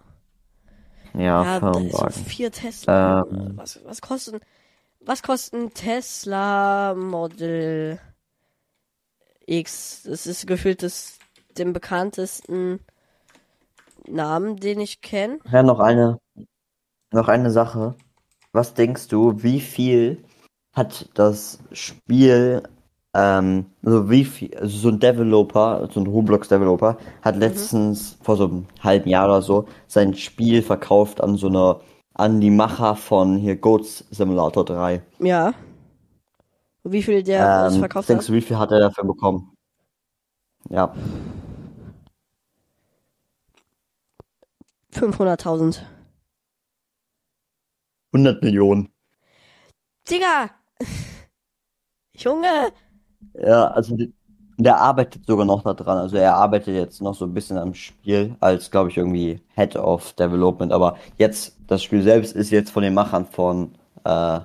[1.13, 2.25] Ja, Ja, ist so Firmenwagen.
[2.25, 3.25] vier Tesla.
[3.29, 3.53] Ähm.
[3.55, 4.39] Was, was kosten,
[4.99, 7.99] was kosten Tesla Model
[9.45, 10.03] X?
[10.03, 11.17] Das ist gefühlt das,
[11.57, 12.79] den bekanntesten
[14.07, 15.39] Namen, den ich kenne.
[15.51, 16.19] Ja, noch eine,
[17.11, 17.95] noch eine Sache.
[18.51, 20.23] Was denkst du, wie viel
[20.75, 22.63] hat das Spiel,
[23.13, 28.45] ähm, also wie viel, also so ein Developer, so ein Roblox-Developer, hat letztens vor so
[28.45, 31.79] einem halben Jahr oder so sein Spiel verkauft an so eine,
[32.13, 35.01] an die Macher von hier Goats Simulator 3.
[35.19, 35.53] Ja.
[36.83, 38.29] Wie viel der Ähm, verkauft denkst hat?
[38.29, 39.51] du, wie viel hat er dafür bekommen?
[40.69, 40.93] Ja,
[44.95, 45.81] 500.000.
[48.13, 48.89] 100 Millionen.
[50.09, 50.49] Digga!
[52.17, 52.71] Junge!
[53.33, 53.97] Ja, also
[54.57, 55.97] der arbeitet sogar noch da dran.
[55.97, 59.75] Also er arbeitet jetzt noch so ein bisschen am Spiel als, glaube ich, irgendwie Head
[59.75, 60.71] of Development.
[60.71, 64.39] Aber jetzt, das Spiel selbst ist jetzt von den Machern von äh,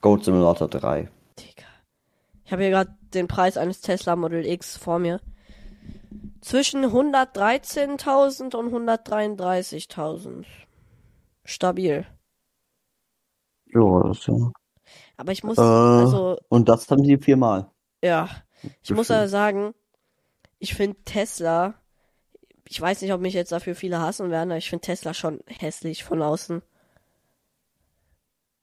[0.00, 1.08] Goat Simulator 3.
[1.38, 1.66] Digga.
[2.44, 5.20] Ich habe hier gerade den Preis eines Tesla Model X vor mir.
[6.40, 10.44] Zwischen 113.000 und 133.000.
[11.44, 12.06] Stabil.
[13.66, 14.52] Ja, das ist ja.
[15.16, 17.70] Aber ich muss, Äh, also, und das haben sie viermal.
[18.02, 18.28] ja.
[18.82, 19.74] Ich muss ja sagen,
[20.58, 21.74] ich finde Tesla,
[22.66, 25.40] ich weiß nicht, ob mich jetzt dafür viele hassen werden, aber ich finde Tesla schon
[25.46, 26.62] hässlich von außen.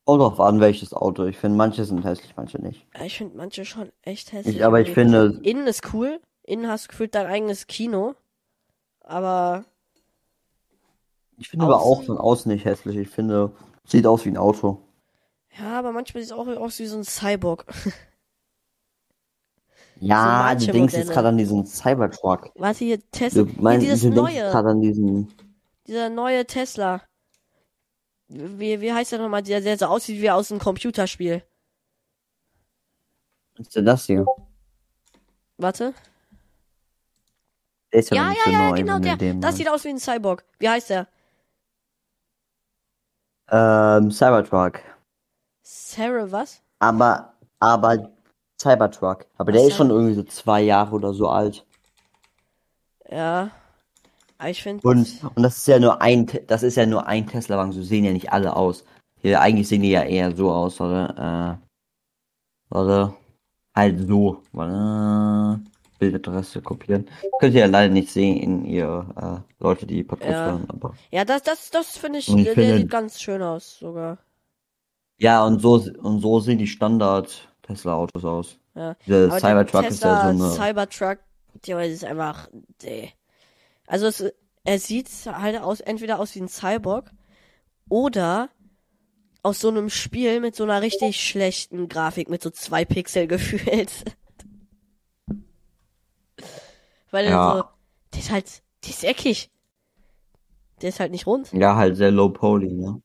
[0.05, 1.25] Kommt drauf an, welches Auto.
[1.25, 2.87] Ich finde, manche sind hässlich, manche nicht.
[3.05, 4.55] Ich finde manche schon echt hässlich.
[4.57, 5.13] Ich, aber ich irgendwie.
[5.13, 6.19] finde, Innen ist cool.
[6.43, 8.15] Innen hast du gefühlt dein eigenes Kino.
[9.01, 9.63] Aber
[11.37, 12.97] ich finde aber auch von außen nicht hässlich.
[12.97, 13.51] Ich finde,
[13.85, 14.79] sieht aus wie ein Auto.
[15.59, 17.65] Ja, aber manchmal sieht es auch aus wie so ein Cyborg.
[20.03, 22.49] Ja, manche du denkst jetzt gerade an diesen Cybertruck.
[22.55, 23.43] Warte hier, Tesla.
[23.43, 24.49] Du meinst, hier, dieses du neue.
[24.49, 25.31] gerade an diesen.
[25.85, 27.03] Dieser neue Tesla.
[28.27, 29.43] Wie, wie heißt der nochmal?
[29.43, 31.43] Der, der so aussieht wie aus einem Computerspiel.
[33.57, 34.25] Was ist denn das hier?
[35.57, 35.93] Warte.
[37.93, 39.17] Der ist ja, Ja, ja, so ja, neu, genau der.
[39.17, 40.43] den Das sieht aus wie ein Cyborg.
[40.57, 41.07] Wie heißt der?
[43.51, 44.79] Ähm, Cybertruck.
[45.73, 46.61] Sarah, was?
[46.79, 48.11] Aber, aber
[48.61, 49.25] Cybertruck.
[49.37, 51.65] Aber der Ach, ist schon irgendwie so zwei Jahre oder so alt.
[53.09, 53.51] Ja.
[54.37, 54.85] Aber ich finde.
[54.85, 57.71] Und, und das ist ja nur ein, das ist ja nur ein Tesla-Wagen.
[57.71, 58.83] So sehen ja nicht alle aus.
[59.21, 61.59] Hier, eigentlich sehen die ja eher so aus, oder?
[61.61, 61.67] Äh,
[62.69, 63.13] warte.
[63.73, 64.43] Halt so.
[64.51, 65.61] Warte.
[65.99, 67.07] Bildadresse kopieren.
[67.39, 70.45] Könnt ihr ja leider nicht sehen, ihr äh, Leute, die Podcast Ja.
[70.47, 70.95] hören, aber.
[71.11, 74.17] Ja, das, das, das finde ich, ich der, der finde- sieht ganz schön aus, sogar.
[75.21, 78.57] Ja, und so, und so sehen die Standard-Tesla-Autos aus.
[78.73, 78.95] Ja.
[79.05, 80.51] Der Cybertruck ist ja so eine.
[80.51, 81.19] Cybertruck,
[81.67, 82.49] der ist einfach,
[82.81, 83.13] nee.
[83.85, 84.23] Also es,
[84.63, 87.11] er sieht halt aus, entweder aus wie ein Cyborg
[87.87, 88.49] oder
[89.43, 93.91] aus so einem Spiel mit so einer richtig schlechten Grafik, mit so zwei Pixel gefühlt.
[97.11, 97.55] Weil er Ja.
[97.57, 97.63] so,
[98.13, 99.51] der ist halt, der ist eckig.
[100.81, 101.53] Der ist halt nicht rund.
[101.53, 103.03] Ja, halt sehr low poly, ne?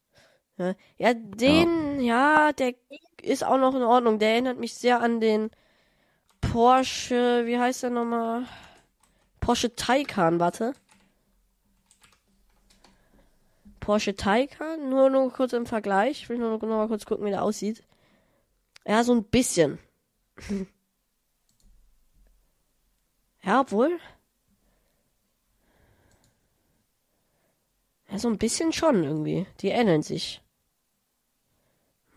[0.59, 2.53] Ja, ja den, ja.
[2.53, 2.75] der
[3.23, 4.19] ist auch noch in Ordnung.
[4.19, 5.51] Der erinnert mich sehr an den
[6.41, 8.47] Porsche, wie heißt der nochmal?
[9.41, 10.75] Porsche Taycan, warte.
[13.81, 16.23] Porsche Taycan, nur, nur kurz im Vergleich.
[16.23, 17.83] Ich will nur noch mal kurz gucken, wie der aussieht.
[18.87, 19.79] Ja, so ein bisschen.
[23.43, 23.99] ja, obwohl.
[28.11, 29.47] Ja, so ein bisschen schon irgendwie.
[29.61, 30.41] Die ähneln sich.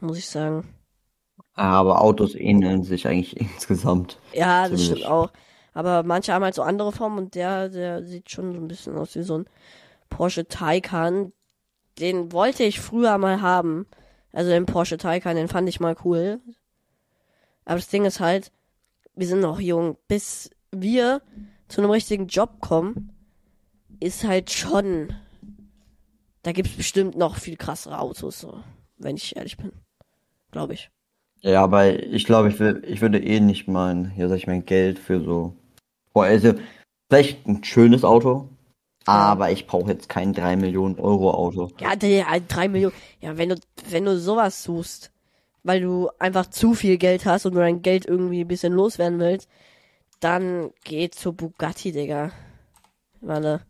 [0.02, 0.68] Muss ich sagen.
[1.54, 4.20] Aber Autos ähneln sich eigentlich insgesamt.
[4.34, 5.00] Ja, das Ziemlich.
[5.00, 5.32] stimmt auch.
[5.74, 8.98] Aber manche haben halt so andere Formen und der, der sieht schon so ein bisschen
[8.98, 9.46] aus wie so ein
[10.10, 11.32] Porsche Taycan.
[12.00, 13.86] Den wollte ich früher mal haben.
[14.32, 16.40] Also den Porsche Taycan, den fand ich mal cool.
[17.66, 18.52] Aber das Ding ist halt,
[19.16, 19.98] wir sind noch jung.
[20.08, 21.22] Bis wir
[21.68, 23.12] zu einem richtigen Job kommen,
[24.00, 25.14] ist halt schon.
[26.42, 28.64] Da gibt's bestimmt noch viel krassere Autos, so,
[28.98, 29.72] wenn ich ehrlich bin.
[30.52, 30.90] Glaube ich.
[31.42, 34.66] Ja, aber ich glaube, ich will, ich würde eh nicht mein, ja, sag ich mein
[34.66, 35.56] Geld für so.
[36.14, 36.54] Boah, also,
[37.10, 38.50] vielleicht ein schönes Auto,
[39.06, 41.72] aber ich brauche jetzt kein 3 Millionen Euro Auto.
[41.80, 42.96] Ja, der, äh, drei Millionen.
[43.22, 43.56] Ja, wenn du,
[43.90, 45.12] wenn du sowas suchst,
[45.64, 49.20] weil du einfach zu viel Geld hast und du dein Geld irgendwie ein bisschen loswerden
[49.20, 49.50] willst,
[50.20, 52.32] dann geh zu Bugatti, Digga.
[53.22, 53.62] Warte.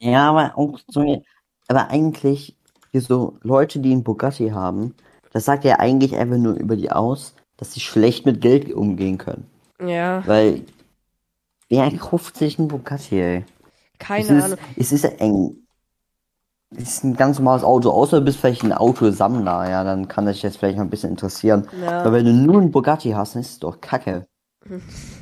[0.00, 1.22] Ja, aber auch so,
[1.68, 2.56] Aber eigentlich,
[2.92, 4.94] hier so Leute, die einen Bugatti haben,
[5.36, 9.18] das sagt ja eigentlich einfach nur über die aus, dass sie schlecht mit Geld umgehen
[9.18, 9.46] können.
[9.78, 10.64] Ja, Weil,
[11.68, 13.44] wer kauft sich einen Bugatti, ey?
[14.16, 14.58] Es keine ist, Ahnung.
[14.76, 15.56] es ist eng.
[16.70, 20.26] Es ist ein ganz normales Auto, außer du bist vielleicht ein Autosammler, ja, dann kann
[20.26, 21.68] das dich jetzt vielleicht mal ein bisschen interessieren.
[21.72, 22.02] Ja.
[22.04, 24.26] Aber wenn du nur einen Bugatti hast, dann ist es doch kacke.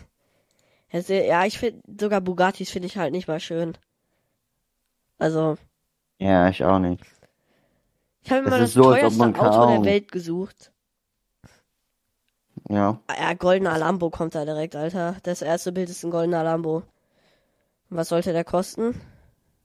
[0.88, 3.76] Es- Ja, ich finde, sogar Bugattis finde ich halt nicht mal schön.
[5.18, 5.56] Also,
[6.18, 7.04] Ja, ich auch nicht.
[8.24, 9.84] Ich habe immer das so, teuerste Auto der.
[9.84, 10.72] Welt gesucht.
[12.68, 13.00] Ja.
[13.18, 15.16] Ja, goldener Lambo kommt da direkt, Alter.
[15.22, 16.82] Das erste Bild ist ein goldener Lambo.
[17.90, 19.00] Was sollte der kosten?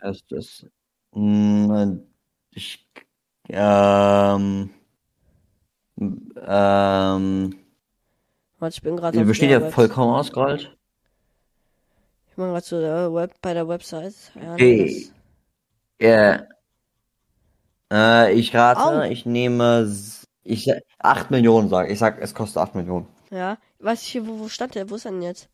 [0.01, 0.65] Das, das,
[1.13, 1.97] mh,
[2.51, 2.87] ich,
[3.49, 4.69] ähm,
[5.97, 7.55] ähm,
[8.59, 10.77] Warte, ich bin gerade auf besteht der ja Web- vollkommen aus Gold.
[12.29, 14.31] Ich bin gerade zu der Web bei der Website.
[14.35, 15.09] Ja, Okay.
[16.01, 16.43] Ja.
[17.91, 19.01] Äh, ich rate, Au.
[19.01, 19.91] ich nehme,
[20.43, 23.07] ich, sa- 8 Millionen sag, ich sag, es kostet 8 Millionen.
[23.31, 23.57] ja.
[23.81, 24.89] Weiß ich hier, wo, wo stand der?
[24.89, 25.47] Wo ist er denn jetzt?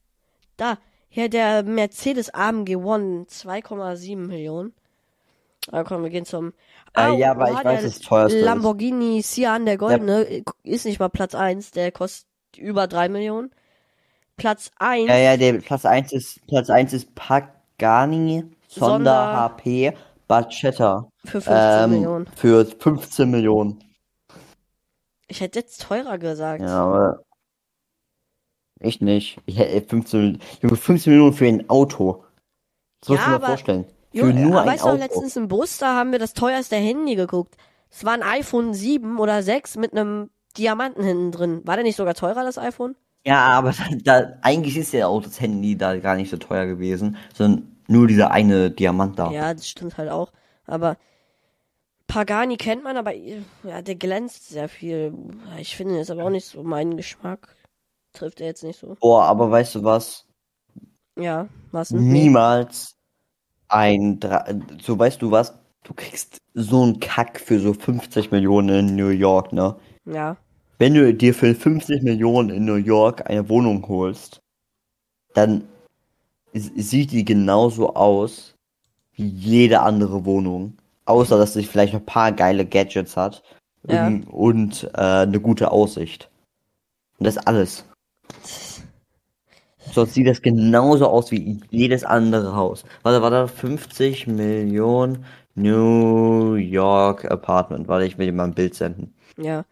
[0.58, 0.80] Da.
[1.10, 4.74] Hier, der Mercedes AMG One, 2,7 Millionen.
[5.72, 6.54] Ah, komm, wir gehen zum.
[6.98, 8.44] Äh, ja, aber ich weiß, das teuerste ist.
[8.46, 12.26] Lamborghini Sian, der goldene, ist nicht mal Platz 1, der kostet
[12.58, 13.52] über 3 Millionen.
[14.38, 19.94] Platz 1, Ja, ja, der Platz 1 ist, Platz 1 ist Pagani Sonder Sonder- HP
[20.28, 21.10] Barchetta.
[21.26, 22.28] für 15 Ähm, Millionen.
[22.36, 23.84] für 15 Millionen.
[25.28, 26.62] Ich hätte jetzt teurer gesagt.
[26.62, 27.24] Ja, aber
[28.80, 29.40] ich nicht.
[29.46, 32.24] Ich hätte 15, Junge, 15 Millionen für ein Auto.
[33.08, 33.86] Musst Ja, du dir aber- vorstellen.
[34.12, 35.04] Für Junge, nur ein weißt du, noch Auto.
[35.04, 37.56] letztens im Bus, da haben wir das teuerste Handy geguckt.
[37.90, 41.62] Es war ein iPhone 7 oder 6 mit einem Diamanten hinten drin.
[41.66, 42.96] War der nicht sogar teurer, das iPhone?
[43.26, 43.84] Ja, aber da,
[44.22, 48.08] da, eigentlich ist ja auch das Handy da gar nicht so teuer gewesen, sondern nur
[48.08, 49.32] dieser eine Diamant da.
[49.32, 50.32] Ja, das stimmt halt auch.
[50.66, 50.98] Aber
[52.08, 55.14] Pagani kennt man, aber ja, der glänzt sehr viel.
[55.60, 57.56] Ich finde, ist aber auch nicht so mein Geschmack.
[58.14, 58.96] Trifft er jetzt nicht so.
[59.00, 60.26] Boah, aber weißt du was?
[61.18, 62.08] Ja, was denn?
[62.08, 62.96] Niemals
[63.68, 64.46] ein, Dra
[64.82, 65.54] so weißt du was?
[65.84, 69.76] Du kriegst so einen Kack für so 50 Millionen in New York, ne?
[70.06, 70.38] Ja.
[70.78, 74.42] Wenn du dir für 50 Millionen in New York eine Wohnung holst,
[75.34, 75.68] dann
[76.56, 78.56] sieht die genauso aus
[79.14, 80.78] wie jede andere Wohnung.
[81.06, 83.44] Außer, dass sie vielleicht ein paar geile Gadgets hat
[83.88, 84.08] Ja.
[84.32, 86.30] und äh, eine gute Aussicht.
[87.20, 87.86] Und das ist alles.
[89.92, 92.84] Sonst sieht das genauso aus wie jedes andere Haus.
[93.04, 97.88] Warte, warte, 50 Millionen New York Apartment.
[97.88, 99.14] Warte, ich will dir mal ein Bild senden.
[99.38, 99.64] Ja.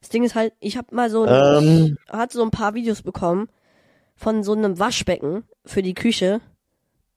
[0.00, 1.96] Das Ding ist halt, ich habe mal so Ähm.
[2.10, 3.48] hatte so ein paar Videos bekommen
[4.14, 6.40] von so einem Waschbecken für die Küche.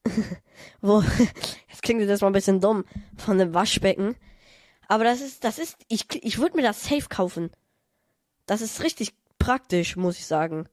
[0.82, 1.02] Wo,
[1.70, 2.86] jetzt klingt das mal ein bisschen dumm,
[3.18, 4.16] von einem Waschbecken.
[4.88, 7.52] Aber das ist, das ist, ich, ich würde mir das safe kaufen.
[8.46, 10.70] Das ist richtig praktisch, muss ich sagen.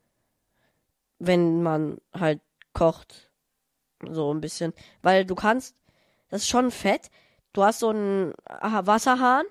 [1.19, 2.41] Wenn man halt
[2.75, 3.31] kocht.
[4.07, 4.75] So ein bisschen.
[5.01, 5.77] Weil du kannst,
[6.29, 7.11] das ist schon fett.
[7.53, 9.45] Du hast so einen Wasserhahn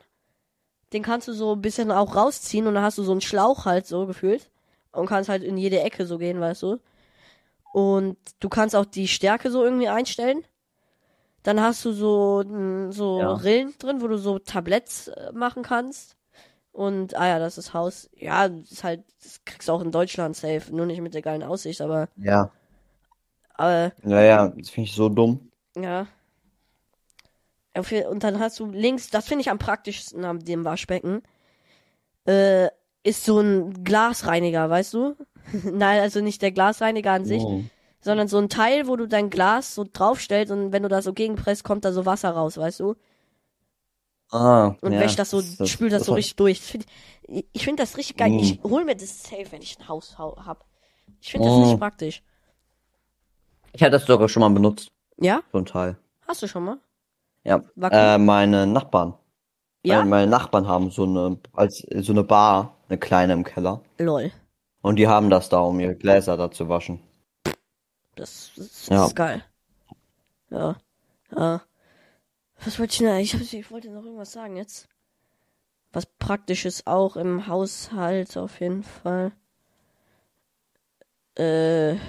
[0.93, 3.65] den kannst du so ein bisschen auch rausziehen und dann hast du so einen Schlauch
[3.65, 4.49] halt so gefühlt
[4.93, 6.79] und kannst halt in jede Ecke so gehen, weißt du.
[7.73, 10.43] Und du kannst auch die Stärke so irgendwie einstellen.
[11.43, 12.43] Dann hast du so
[12.91, 13.33] so Ja.
[13.33, 16.15] Rillen drin, wo du so Tabletts äh, machen kannst.
[16.71, 18.09] Und ah ja, das ist Haus.
[18.15, 21.21] Ja, das ist halt das kriegst du auch in Deutschland safe, nur nicht mit der
[21.21, 22.51] geilen Aussicht, aber Ja.
[23.55, 25.51] aber Ja, ja, das finde ich so dumm.
[25.75, 26.07] ja.
[28.09, 31.23] Und dann hast du links, das finde ich am praktischsten an dem Waschbecken,
[32.25, 32.67] äh,
[33.03, 35.15] ist so ein Glasreiniger, weißt du?
[35.63, 37.63] Nein, also nicht der Glasreiniger an sich, Oh.
[38.01, 41.13] sondern so ein Teil, wo du dein Glas so draufstellst und wenn du da so
[41.13, 42.95] gegenpresst, kommt da so Wasser raus, weißt du?
[44.31, 46.59] Ah, Und ja, wäscht das so, spült das so hat- richtig durch.
[46.59, 46.85] Das find
[47.23, 48.29] ich ich finde das richtig geil.
[48.31, 48.39] Mm.
[48.39, 50.65] Ich hol mir das safe, wenn ich ein Haus hau- hab.
[51.21, 51.61] Ich finde das Mm.
[51.61, 52.23] richtig praktisch.
[53.73, 55.41] Ich hatte das sogar schon mal benutzt, Ja?
[55.51, 55.97] so ein Teil.
[56.27, 56.77] Hast du schon mal?
[57.43, 57.61] Ja.
[57.81, 59.15] Äh, meine Nachbarn.
[59.83, 59.97] Ja?
[59.99, 63.81] Meine, meine Nachbarn haben so eine, als, so eine Bar, eine kleine im Keller.
[63.97, 64.31] Lol.
[64.81, 66.99] Und die haben das da, um ihre Gläser da zu waschen.
[68.15, 69.05] Das, das, das Ja.
[69.05, 69.43] ist geil.
[70.49, 70.75] Ja.
[71.35, 71.61] Ja.
[72.63, 73.17] Was wollte ich denn?
[73.17, 74.87] Ich, ich wollte noch irgendwas sagen jetzt.
[75.93, 79.31] Was Praktisches auch im Haushalt auf jeden Fall.
[81.37, 81.93] Äh.
[81.93, 81.99] Junge,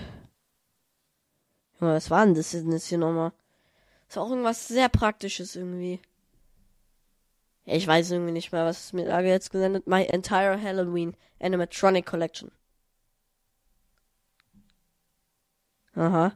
[1.80, 3.32] Was war denn das denn jetzt hier nochmal?
[4.08, 6.00] Das war auch irgendwas sehr Praktisches irgendwie.
[7.64, 9.86] Ich weiß irgendwie nicht mehr, was es mir da jetzt gesendet.
[9.86, 12.50] My entire Halloween Animatronic Collection.
[15.94, 16.32] Aha.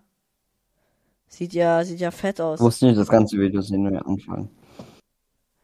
[1.28, 2.60] Sieht ja, sieht ja fett aus.
[2.60, 4.50] Ich wusste nicht, das ganze Video sehen wir anfangen.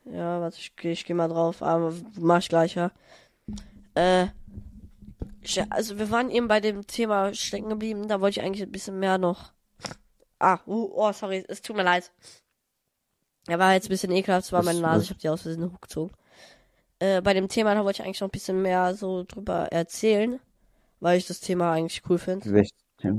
[0.04, 2.90] Ja, warte, ich, ich geh mal drauf, aber mach ich gleich, ja.
[3.94, 4.26] Äh,
[5.70, 8.98] also wir waren eben bei dem Thema stecken geblieben, da wollte ich eigentlich ein bisschen
[8.98, 9.52] mehr noch.
[10.38, 12.10] Ah, uh, oh, sorry, es tut mir leid.
[13.48, 15.72] Er war jetzt ein bisschen ekelhaft, es war meine Nase, ich habe die aus Versehen
[15.72, 16.14] hochgezogen.
[17.00, 20.38] Äh, bei dem Thema, da wollte ich eigentlich noch ein bisschen mehr so drüber erzählen,
[21.00, 22.52] weil ich das Thema eigentlich cool finde.
[22.52, 23.18] Welches Thema?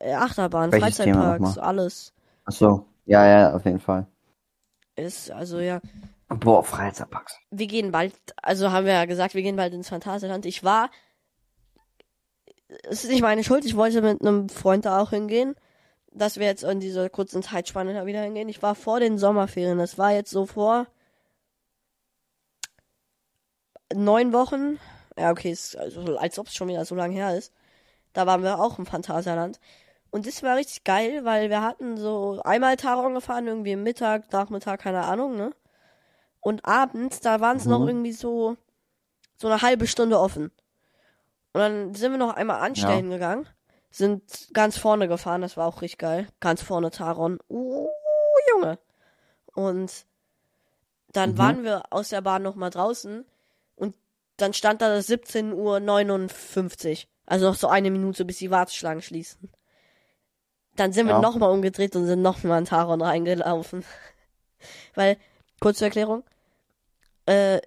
[0.00, 2.12] Äh, Achterbahn, Welches Freizeitparks, alles.
[2.44, 2.86] Ach so.
[3.06, 4.06] Ja, ja, auf jeden Fall.
[4.96, 5.80] Ist, also ja.
[6.28, 7.38] Boah, Freizeitparks.
[7.50, 10.46] wir gehen bald, also haben wir ja gesagt, wir gehen bald ins Phantasialand.
[10.46, 10.90] Ich war,
[12.84, 15.54] es ist nicht meine Schuld, ich wollte mit einem Freund da auch hingehen,
[16.14, 18.48] dass wir jetzt in dieser kurzen Zeitspanne da wieder hingehen.
[18.48, 20.86] Ich war vor den Sommerferien, das war jetzt so vor
[23.92, 24.78] neun Wochen.
[25.18, 27.52] Ja, okay, ist also, als ob es schon wieder so lange her ist.
[28.12, 29.60] Da waren wir auch im Phantasialand.
[30.10, 34.80] Und das war richtig geil, weil wir hatten so einmal Taron gefahren, irgendwie Mittag, Nachmittag,
[34.80, 35.50] keine Ahnung, ne?
[36.40, 37.88] Und abends, da waren es noch Mhm.
[37.88, 38.56] irgendwie so,
[39.36, 40.52] so eine halbe Stunde offen.
[41.52, 43.48] Und dann sind wir noch einmal anstellen gegangen,
[43.96, 46.26] sind ganz vorne gefahren, das war auch richtig geil.
[46.40, 47.38] Ganz vorne Taron.
[47.48, 47.88] Uh,
[48.50, 48.78] Junge.
[49.54, 50.06] Und
[51.12, 51.38] dann Mhm.
[51.38, 53.24] waren wir aus der Bahn noch mal draußen
[53.76, 53.94] und
[54.36, 57.08] dann stand da 17.59 Uhr.
[57.26, 59.48] Also noch so eine Minute, bis die Warteschlangen schließen.
[60.74, 61.20] Dann sind wir Ja.
[61.20, 63.84] noch mal umgedreht und sind noch mal in Taron reingelaufen.
[64.96, 65.16] Weil,
[65.60, 66.24] kurze Erklärung,
[67.26, 67.60] äh,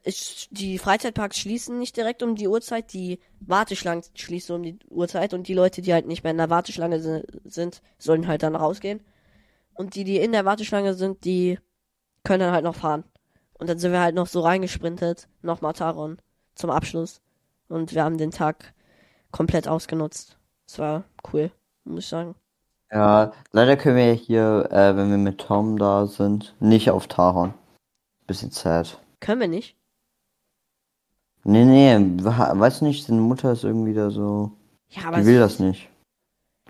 [0.52, 5.48] die Freizeitparks schließen nicht direkt um die Uhrzeit, die Warteschlangen schließen um die Uhrzeit und
[5.48, 9.04] die Leute, die halt nicht mehr in der Warteschlange si- sind, sollen halt dann rausgehen.
[9.74, 11.60] Und die, die in der Warteschlange sind, die
[12.24, 13.04] können dann halt noch fahren.
[13.54, 16.18] Und dann sind wir halt noch so reingesprintet, nochmal Taron
[16.56, 17.22] zum Abschluss.
[17.70, 18.74] Und wir haben den Tag
[19.32, 20.38] komplett ausgenutzt.
[20.68, 21.52] Es war cool,
[21.84, 22.36] muss ich sagen.
[22.92, 27.54] Ja, leider können wir hier, äh, wenn wir mit Tom da sind, nicht auf Taron.
[28.28, 29.02] Bisschen sad.
[29.20, 29.76] Können wir nicht?
[31.44, 34.52] Nee, nee, we- weiß nicht, seine Mutter ist irgendwie da so.
[34.90, 35.90] Ja, Die aber will das nicht.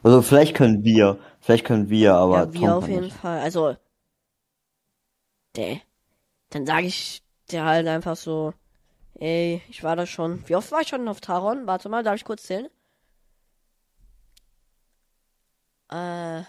[0.03, 3.15] Also vielleicht können wir, vielleicht können wir, aber ja, wir Tom auf jeden nicht.
[3.17, 3.39] Fall.
[3.39, 3.75] Also,
[5.55, 5.81] der,
[6.51, 8.53] dann sage ich der halt einfach so,
[9.15, 10.43] ey, ich war da schon.
[10.47, 11.67] Wie oft war ich schon auf Taron?
[11.67, 12.69] Warte mal, darf ich kurz zählen?
[15.89, 16.43] Äh,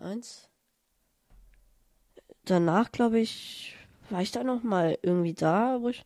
[0.00, 0.48] eins.
[2.46, 3.75] Danach, glaube ich,
[4.10, 6.04] war ich da noch mal irgendwie da, wo ich.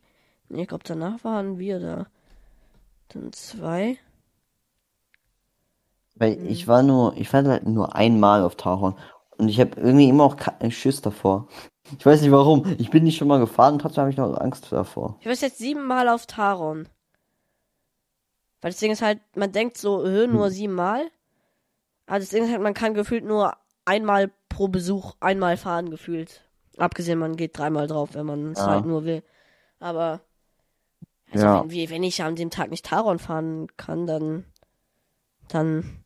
[0.49, 2.07] Nee, ich glaube, danach waren wir da.
[3.09, 3.97] Dann zwei.
[6.15, 6.47] Weil Mhm.
[6.47, 8.95] ich war nur, ich war halt nur einmal auf Taron.
[9.37, 11.47] Und ich habe irgendwie immer auch keinen Schiss davor.
[11.97, 12.75] Ich weiß nicht warum.
[12.77, 15.17] Ich bin nicht schon mal gefahren, trotzdem habe ich noch Angst davor.
[15.19, 16.87] Ich war jetzt siebenmal auf Taron.
[18.61, 20.51] Weil das Ding ist halt, man denkt so, äh, nur Hm.
[20.51, 21.09] siebenmal.
[22.05, 26.43] Aber das Ding ist halt, man kann gefühlt nur einmal pro Besuch einmal fahren, gefühlt.
[26.81, 28.67] Abgesehen, man geht dreimal drauf, wenn man es Ja.
[28.67, 29.23] halt nur will.
[29.79, 30.21] Aber,
[31.31, 31.63] also Ja.
[31.67, 34.45] wenn, wenn ich an dem Tag nicht Taron fahren kann, dann,
[35.47, 36.03] dann,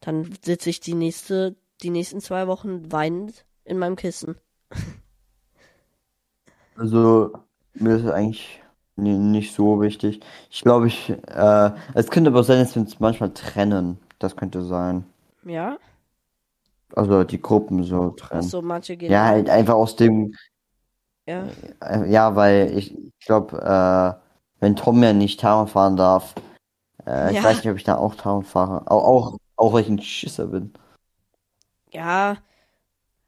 [0.00, 4.36] dann sitze ich die nächste, die nächsten zwei Wochen weinend in meinem Kissen.
[6.76, 7.32] Also,
[7.74, 8.62] mir ist eigentlich
[8.96, 10.20] ni- nicht so wichtig.
[10.50, 13.98] Ich glaube, ich, äh, es könnte aber sein, dass wir uns manchmal trennen.
[14.18, 15.04] Das könnte sein.
[15.44, 15.78] Ja?
[16.94, 18.40] Also die Gruppen so trennen.
[18.44, 19.10] Achso, manche gehen.
[19.12, 20.34] Ja, halt einfach aus dem,
[21.26, 21.46] ja.
[21.82, 24.24] äh, ja, weil ich, ich glaube, äh,
[24.60, 26.34] wenn Tom ja nicht Taron fahren darf,
[27.06, 27.44] äh, ich Ja.
[27.44, 28.90] weiß nicht, ob ich da auch Taron fahre.
[28.90, 30.72] Auch, auch, auch weil ich ein Schisser bin.
[31.92, 32.36] Ja,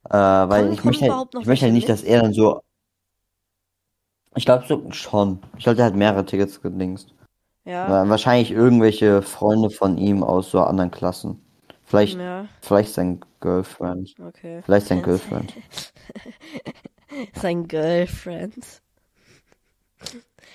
[0.08, 2.22] Äh, weil Kommen- ich kommen möchte halt, überhaupt noch ich möchte halt nicht, dass er
[2.22, 2.60] dann so.
[4.34, 5.40] Ich glaube so schon.
[5.58, 7.12] Ich glaube, der hat mehrere Tickets gedingst.
[7.64, 7.88] ja.
[7.88, 11.44] Wa- Wahrscheinlich irgendwelche Freunde von ihm aus so anderen Klassen.
[11.90, 14.14] Vielleicht, Ja, vielleicht sein Girlfriend.
[14.20, 14.62] okay.
[14.62, 15.52] Vielleicht sein Girlfriend.
[17.34, 18.64] Sein Girlfriend.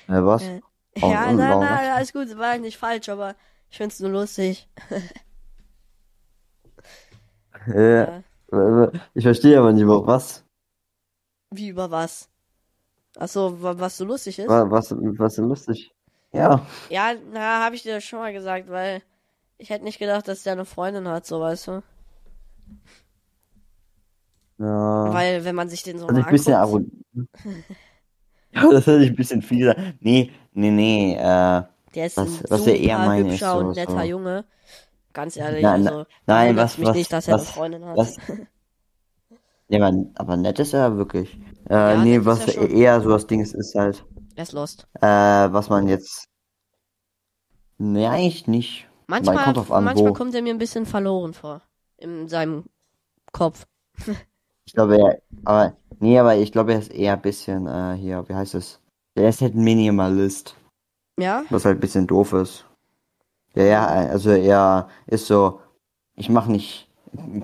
[0.07, 0.43] Äh, was?
[0.43, 0.61] Äh,
[1.01, 1.79] Oh, ja, nein, nein, das?
[1.97, 3.36] alles gut, war nicht falsch, aber
[3.69, 4.69] ich find's nur lustig.
[7.67, 8.23] Äh, Ja.
[8.51, 10.45] äh, ich verstehe aber nicht, über was.
[11.51, 12.29] Wie über was?
[13.17, 14.47] Achso, wa- was so lustig ist?
[14.49, 15.91] Wa- Was, was so lustig.
[16.31, 16.65] Ja.
[16.89, 19.01] Ja, na, hab ich dir schon mal gesagt, weil
[19.58, 21.82] ich hätte nicht gedacht, dass der eine Freundin hat, so weißt du.
[24.58, 25.14] Ja.
[25.14, 27.30] Weil, wenn man sich den so Das ist mal ein bisschen anguckt, arrogant.
[28.51, 29.97] Ja, das hört sich ein bisschen viel an.
[29.99, 31.18] Nee, nee, nee, äh,
[31.93, 34.45] der ist was- ein was er eher super ist hübscher so- und netter so- Junge.
[35.12, 37.97] Ganz ehrlich, Nein, also, nein, wundert's was- mich was- nicht, dass er eine Freundin hat.
[37.97, 38.16] was,
[39.68, 41.38] ja, man, aber nett ist er wirklich.
[41.70, 42.70] Äh, Ja, nee, was schon.
[42.70, 44.06] eher so das Ding ist, ist halt,
[44.38, 44.88] Er ist lost.
[45.01, 46.30] äh, was man jetzt,
[47.78, 48.88] nee, eigentlich nicht.
[49.08, 51.62] Manchmal, kommt drauf an, manchmal kommt er mir ein bisschen verloren vor.
[51.97, 52.66] In seinem
[53.32, 53.66] Kopf.
[54.66, 58.28] Ich glaube, er, aber, nee, aber ich glaube, er ist eher ein bisschen, äh, hier,
[58.28, 58.80] wie heißt es?
[59.14, 60.56] Er ist halt ein Minimalist,
[61.20, 61.43] Ja?
[61.49, 62.66] was halt ein bisschen doof ist.
[63.53, 65.62] Ja, ja, also er ist so,
[66.16, 66.89] ich mach nicht,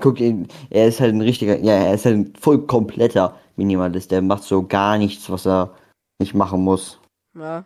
[0.02, 4.12] guck ihn, er ist halt ein richtiger, ja, er ist halt ein voll kompletter Minimalist.
[4.12, 5.74] Der macht so gar nichts, was er
[6.20, 7.00] nicht machen muss.
[7.34, 7.66] Ja.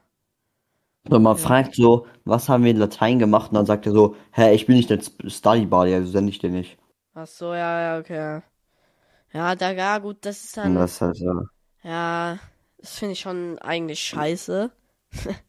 [1.09, 3.51] Und man fragt so, was haben wir in Latein gemacht?
[3.51, 6.39] Und dann sagt er so, hä, ich bin nicht der Study Buddy, also sende ich
[6.39, 6.77] dir nicht.
[7.13, 8.41] Ach so, ja, ja, okay.
[9.33, 11.43] Ja, da, ja, gut, das ist dann, das halt so.
[11.83, 12.39] ja,
[12.77, 14.71] das finde ich schon eigentlich scheiße.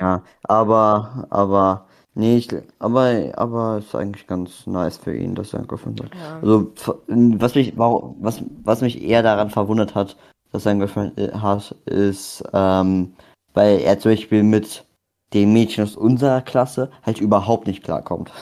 [0.00, 2.48] Ja, aber, aber, nee, ich,
[2.78, 6.14] aber, aber ist eigentlich ganz nice für ihn, dass er gefunden hat.
[6.14, 6.38] Ja.
[6.40, 6.72] Also,
[7.06, 10.16] was mich, was, was mich eher daran verwundert hat,
[10.52, 13.14] dass er gefunden hat, ist, ähm,
[13.54, 14.84] weil er zum Beispiel mit
[15.32, 18.32] den Mädchen aus unserer Klasse halt überhaupt nicht klarkommt.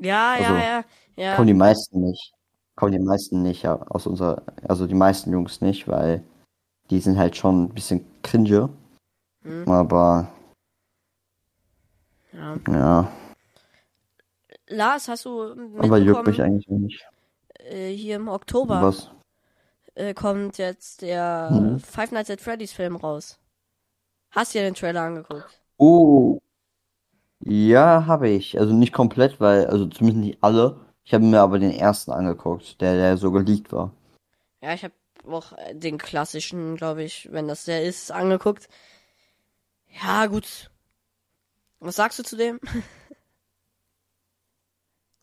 [0.00, 0.84] Ja, Also, ja, ja,
[1.16, 1.36] ja.
[1.36, 2.32] Kommen die meisten nicht.
[2.74, 6.24] Kommen die meisten nicht, ja, aus unserer, also die meisten Jungs nicht, weil
[6.90, 8.70] die sind halt schon ein bisschen cringe.
[9.42, 9.68] Hm.
[9.68, 10.28] Aber,
[12.32, 12.56] ja.
[12.68, 13.12] ja,
[14.68, 17.06] Lars, hast du aber juckt mich eigentlich nicht.
[17.58, 19.10] äh, hier im Oktober Was?
[19.94, 21.78] äh, kommt jetzt der Mhm.
[21.78, 23.38] Five Nights at Freddy's Film raus.
[24.32, 25.60] Hast du dir den Trailer angeguckt?
[25.76, 26.38] Oh,
[27.44, 28.58] ja, habe ich.
[28.58, 30.80] Also nicht komplett, weil, also zumindest nicht alle.
[31.04, 33.92] Ich habe mir aber den ersten angeguckt, der, der so geleakt war.
[34.62, 34.94] Ja, ich habe
[35.28, 38.68] auch äh, den klassischen, glaube ich, wenn das der ist, angeguckt.
[40.02, 40.70] Ja, gut.
[41.80, 42.58] Was sagst du zu dem?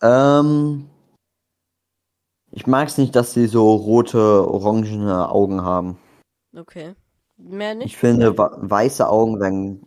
[0.02, 0.90] Ähm,
[2.52, 5.98] ich mag es nicht, dass sie so rote, orangene Augen haben.
[6.56, 6.96] Okay.
[7.40, 7.98] Mehr Ich nicht?
[7.98, 9.82] finde, wa- weiße Augen wären,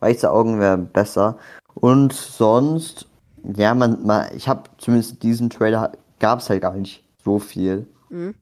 [0.00, 1.38] weiße Augen wären besser.
[1.74, 3.06] Und sonst,
[3.56, 7.38] ja, man, man ich habe zumindest in diesem Trailer gab es halt gar nicht so
[7.38, 8.34] viel, Mhm.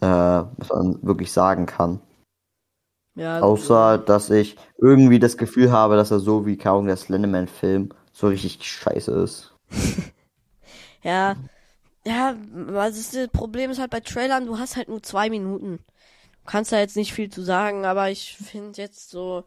[0.00, 2.00] äh, was man wirklich sagen kann.
[3.14, 3.44] Ja, gut.
[3.44, 8.28] Außer, dass ich irgendwie das Gefühl habe, dass er so wie kaum der Slenderman-Film so
[8.28, 9.54] richtig scheiße ist.
[11.02, 11.36] Ja,
[12.06, 15.80] ja, was ist das Problem ist halt bei Trailern, du hast halt nur zwei Minuten.
[16.44, 19.44] Du kannst da jetzt nicht viel zu sagen, aber ich finde jetzt so,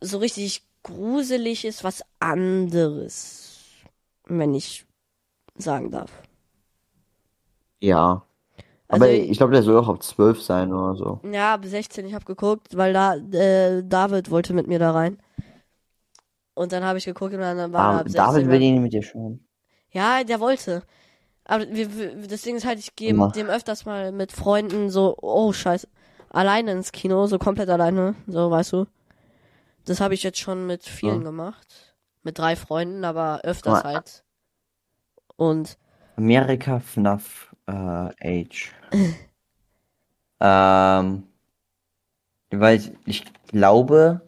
[0.00, 3.60] so richtig gruselig ist was anderes,
[4.26, 4.86] wenn ich
[5.56, 6.12] sagen darf.
[7.80, 8.22] Ja.
[8.88, 11.20] Also, Aber ich glaube, der soll auch ab 12 sein oder so.
[11.22, 15.18] ja, ab 16, ich habe geguckt, weil da, äh, David wollte mit mir da rein.
[16.54, 18.16] Und dann habe ich geguckt und dann war er Ah, ab 16.
[18.16, 19.46] David will ihn mit dir schauen.
[19.90, 20.82] Ja, der wollte.
[21.48, 21.88] Aber wir,
[22.42, 25.88] Ding ist halt, ich gehe dem öfters mal mit Freunden so, oh scheiße,
[26.30, 28.86] alleine ins Kino, so komplett alleine, so weißt du.
[29.86, 31.24] Das habe ich jetzt schon mit vielen Ja.
[31.24, 31.96] gemacht.
[32.22, 34.24] Mit drei Freunden, aber öfters Aber- halt.
[35.36, 35.78] Und
[36.16, 37.72] Amerika FNAF äh,
[38.42, 38.72] Age.
[40.40, 41.24] ähm,
[42.50, 44.20] weil ich, ich glaube,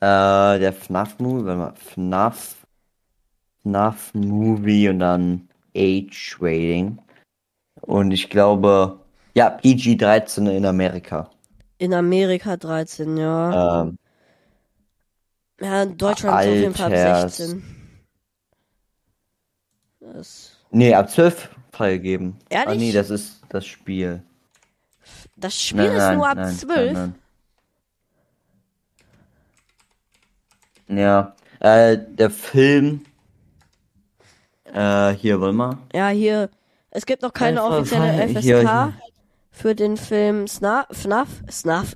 [0.00, 2.56] äh, der FNAF Movie, warte mal, FNAF,
[3.62, 6.98] FNAF Movie und dann Age Rating.
[7.82, 9.00] Und ich glaube,
[9.34, 11.30] ja, PG-13 in Amerika.
[11.78, 13.82] in Amerika 13, ja.
[13.82, 13.98] Ähm,
[15.60, 17.36] ja, in Deutschland auf jeden Fall ab Alters.
[17.36, 17.64] 16.
[20.00, 22.36] Das, nee, ab 12 freigegeben.
[22.50, 22.78] Ah, Ehrlich?
[22.80, 24.22] nee, das ist das Spiel.
[25.36, 26.92] das Spiel ist nur ab 12.
[26.92, 27.14] Nein,
[30.88, 30.98] nein.
[30.98, 33.04] Ja, äh, der Film,
[34.74, 35.78] äh, hier, warte mal.
[35.94, 36.50] Ja, hier,
[36.90, 38.92] es gibt noch keine Einfach offizielle FSK hier, hier.
[39.50, 41.28] für den Film Sna FNAF.
[41.50, 41.94] SNAF.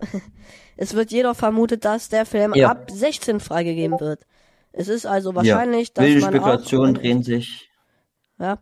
[0.77, 2.70] Es wird jedoch vermutet, dass der Film Ja.
[2.70, 4.27] ab 16 freigegeben wird.
[4.72, 7.70] Es ist also wahrscheinlich, dass Wilde man Spekulationen drehen sich.
[8.41, 8.59] Ja,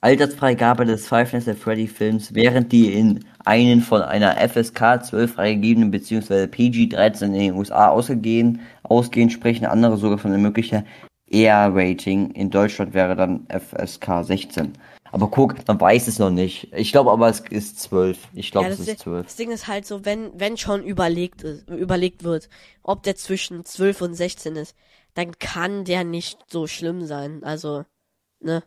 [0.00, 5.32] Altersfreigabe des Five Nights at Freddy Films, während die in einen von einer FSK 12
[5.34, 6.46] freigegebenen bzw.
[6.46, 10.84] PG-13 in den USA ausgehen, ausgehen, sprechen andere sogar von einem möglichen
[11.30, 12.32] R-Rating.
[12.32, 14.72] In Deutschland wäre dann FSK 16.
[15.12, 16.72] Aber guck, man weiß es noch nicht.
[16.72, 18.28] Ich glaube aber, es ist 12.
[18.32, 19.26] Ich glaube, ja es ist 12.
[19.26, 22.48] das Ding ist halt so, wenn, wenn schon überlegt, ist, überlegt wird,
[22.82, 24.76] ob der zwischen 12 und 16 ist,
[25.14, 27.42] dann kann der nicht so schlimm sein.
[27.42, 27.84] Also,
[28.40, 28.62] ne?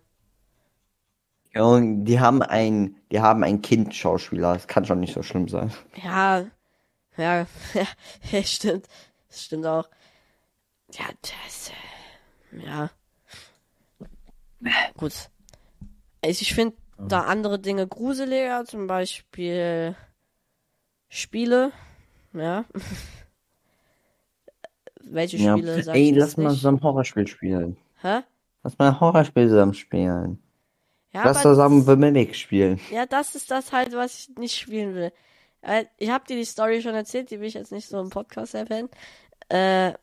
[1.53, 4.53] Ja, und die haben ein, die haben ein Kind-Schauspieler.
[4.53, 5.71] Das kann schon nicht so schlimm sein.
[6.03, 6.45] Ja,
[7.15, 7.45] ja,
[8.31, 8.87] ja, stimmt.
[9.29, 9.87] Das stimmt auch.
[10.91, 11.92] Ja, das, äh,
[12.65, 12.89] ja.
[14.97, 15.13] Gut.
[16.21, 19.95] Also ich finde da andere Dinge gruseliger, zum Beispiel
[21.09, 21.71] Spiele,
[22.33, 22.65] ja.
[25.01, 25.53] Welche Ja.
[25.57, 27.77] Spiele sag Ey, lass mal ein Horrorspiel spielen.
[28.01, 28.21] Hä?
[28.63, 30.41] Lass mal ein Horrorspiel zusammen spielen.
[31.11, 32.79] Ja, Lass zusammen The Mimic spielen.
[32.89, 35.11] Ja, das ist das halt, was ich nicht spielen will.
[35.61, 38.09] Äh, Ich habe dir die Story schon erzählt, die will ich jetzt nicht so im
[38.09, 38.89] Podcast erwähnen.
[39.49, 39.93] Äh,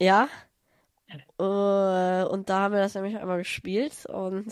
[0.00, 0.28] ja.
[1.38, 4.46] Äh, und da haben wir das nämlich einmal gespielt und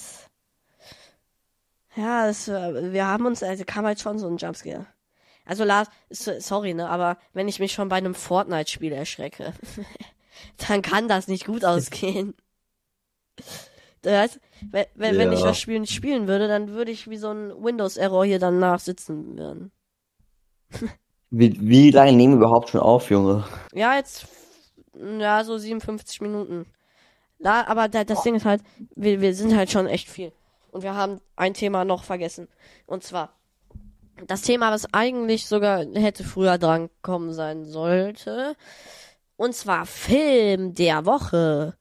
[1.96, 4.86] ja, das, wir haben uns, also kam halt schon so ein Jumpscare.
[5.44, 9.52] Also Lars, so- sorry, ne, aber wenn ich mich schon bei einem Fortnite-Spiel erschrecke,
[10.68, 12.34] dann kann das nicht gut ausgehen.
[14.02, 14.40] Das heißt,
[14.70, 15.48] wenn, wenn, wenn ich Ja.
[15.48, 19.36] das Spiel nicht spielen würde, dann würde ich wie so ein Windows-Error hier danach sitzen
[19.36, 19.72] werden.
[21.30, 23.44] Wie, wie lange nehmen wir überhaupt schon auf, Junge?
[23.72, 24.26] Ja, jetzt,
[24.94, 26.66] ja, so 57 Minuten.
[27.38, 28.62] Da, aber da, das Ding ist halt,
[28.94, 30.32] wir, wir sind halt schon echt viel.
[30.70, 32.48] Und wir haben ein Thema noch vergessen.
[32.86, 33.32] Und zwar,
[34.26, 38.56] das Thema, was eigentlich sogar hätte früher dran kommen sein sollte.
[39.36, 41.74] Und zwar Film der Woche.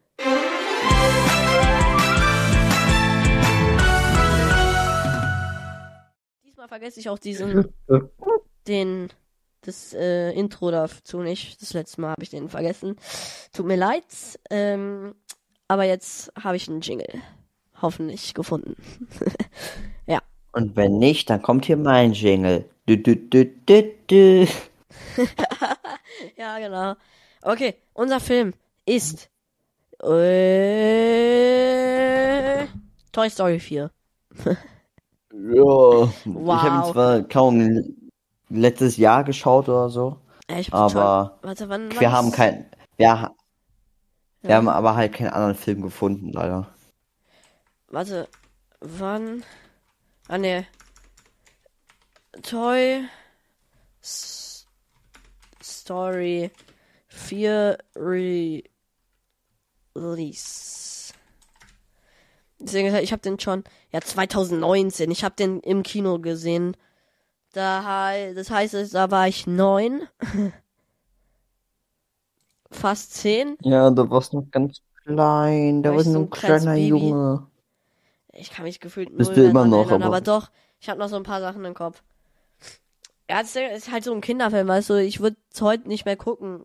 [6.45, 7.73] Diesmal vergesse ich auch diesen,
[8.67, 9.09] den,
[9.61, 11.61] das äh, Intro dazu nicht.
[11.61, 12.95] Das letzte Mal habe ich den vergessen.
[13.53, 14.03] Tut mir leid.
[14.49, 15.15] Ähm,
[15.67, 17.21] aber jetzt habe ich einen Jingle.
[17.81, 18.75] Hoffentlich gefunden.
[20.51, 22.65] Und wenn nicht, dann kommt hier mein Jingle.
[22.87, 24.47] Du, du, du, du, du.
[26.37, 26.95] Ja, genau.
[27.41, 28.53] Okay, unser Film
[28.85, 29.29] ist
[30.03, 30.09] äh,
[33.11, 33.91] Toy Story 4.
[35.31, 36.11] Ja,
[36.51, 36.87] ich habe Wow.
[36.87, 37.95] ihn zwar kaum
[38.49, 40.17] letztes Jahr geschaut oder so,
[40.49, 42.65] hab aber Warte, wann wir wann haben ist- kein,
[42.97, 43.35] wir, ha-
[44.41, 44.55] wir Ja.
[44.57, 46.67] haben aber halt keinen anderen Film gefunden, leider.
[47.87, 48.27] Warte,
[48.81, 49.43] wann?
[50.27, 50.65] Ah, ne.
[52.43, 53.03] Toy
[54.01, 54.65] S
[55.63, 56.51] Story
[57.07, 57.77] 4
[59.95, 61.13] Release.
[62.59, 66.75] Deswegen, ich habe den schon, ja, 2019, ich habe den im Kino gesehen.
[67.53, 70.07] Da, das heißt, da war ich neun.
[72.71, 73.57] Fast zehn.
[73.61, 76.75] Ja, du warst noch ganz klein, da War warst ich du so noch ein kleiner?
[76.75, 77.47] Junge.
[78.33, 80.99] Ich kann mich gefühlt Bist null du immer noch, erinnern, aber- aber doch, ich habe
[80.99, 82.01] noch so ein paar Sachen im Kopf.
[83.29, 86.17] Ja, das ist halt so ein Kinderfilm, weißt du, ich würde es heute nicht mehr
[86.17, 86.63] gucken,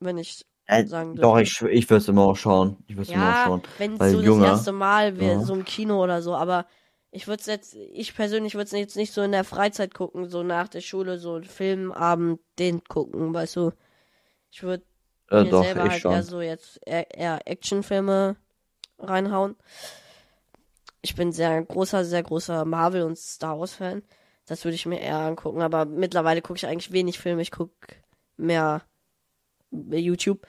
[0.00, 1.42] wenn ich Äh, sagen doch, dürfte.
[1.42, 2.76] ich, ich würde es immer auch schauen.
[2.88, 3.62] Ich würde es immer auch Ja, schauen.
[3.78, 5.44] wenn weil so das Junge, erste Mal wäre, ja.
[5.46, 6.66] so im Kino oder so, aber
[7.16, 10.28] ich würde es jetzt, ich persönlich würde es jetzt nicht so in der Freizeit gucken,
[10.28, 13.72] so nach der Schule, so einen Filmabend, den gucken, weißt du.
[14.50, 14.84] Ich würde
[15.30, 16.12] Äh, mir doch, selber halt schon.
[16.12, 18.36] eher so jetzt eher, eher Actionfilme
[18.98, 19.56] reinhauen.
[21.00, 24.02] Ich bin sehr großer, sehr großer Marvel- und Star Wars-Fan.
[24.44, 27.40] Das würde ich mir eher angucken, aber mittlerweile gucke ich eigentlich wenig Filme.
[27.42, 27.72] Ich gucke
[28.36, 28.82] mehr
[29.70, 30.46] YouTube.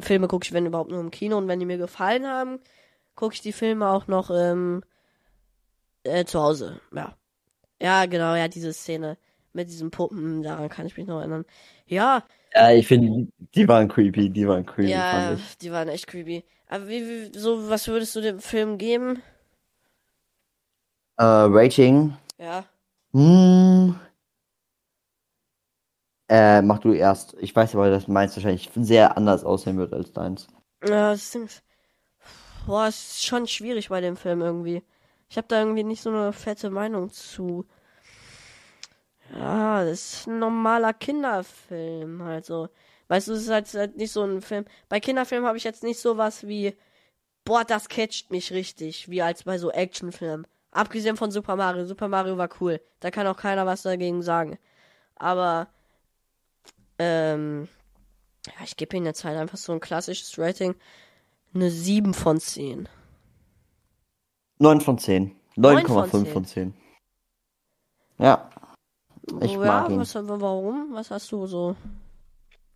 [0.00, 1.38] Filme gucke ich, wenn überhaupt, nur im Kino.
[1.38, 2.60] Und wenn die mir gefallen haben,
[3.14, 4.82] gucke ich die Filme auch noch ähm,
[6.08, 6.80] äh, zu Hause.
[6.94, 7.16] Ja.
[7.80, 9.16] Ja, genau, ja, diese Szene
[9.52, 11.44] mit diesen Puppen, daran kann ich mich noch erinnern.
[11.86, 16.44] Ja, Ja, ich finde, die waren creepy, die waren creepy, ja, die waren echt creepy.
[16.68, 19.22] Aber wie, wie, so, was würdest du dem Film geben?
[21.18, 22.14] Äh, Rating.
[22.38, 22.64] Ja.
[23.12, 23.94] Hm.
[26.28, 27.34] Äh, mach du erst.
[27.40, 30.46] Ich weiß aber, dass meins wahrscheinlich sehr anders aussehen wird als deins.
[30.82, 31.62] Ja, das ist,
[32.66, 34.82] boah, es ist schon schwierig bei dem Film irgendwie.
[35.28, 37.66] Ich habe da irgendwie nicht so eine fette Meinung zu.
[39.34, 42.68] Ja, das ist ein normaler Kinderfilm, halt so.
[43.08, 44.64] Weißt du, es ist halt, halt nicht so ein Film.
[44.88, 46.76] Bei Kinderfilmen habe ich jetzt nicht sowas wie,
[47.44, 50.46] boah, das catcht mich richtig, wie als bei so Actionfilmen.
[50.70, 51.84] Abgesehen von Super Mario.
[51.86, 52.80] Super Mario war cool.
[53.00, 54.58] Da kann auch keiner was dagegen sagen.
[55.16, 55.68] Aber,
[56.98, 57.68] ähm,
[58.46, 60.74] ja, ich gebe ihm jetzt halt einfach so ein klassisches Rating.
[61.54, 62.88] Eine 7 von 10.
[64.58, 65.34] 9 von 10.
[65.56, 66.26] Neun von 9,5 10.
[66.26, 66.74] von 10.
[68.18, 68.50] Ja.
[69.40, 69.98] Ich ja, mag ihn.
[69.98, 70.88] Was, warum?
[70.92, 71.76] Was hast du so?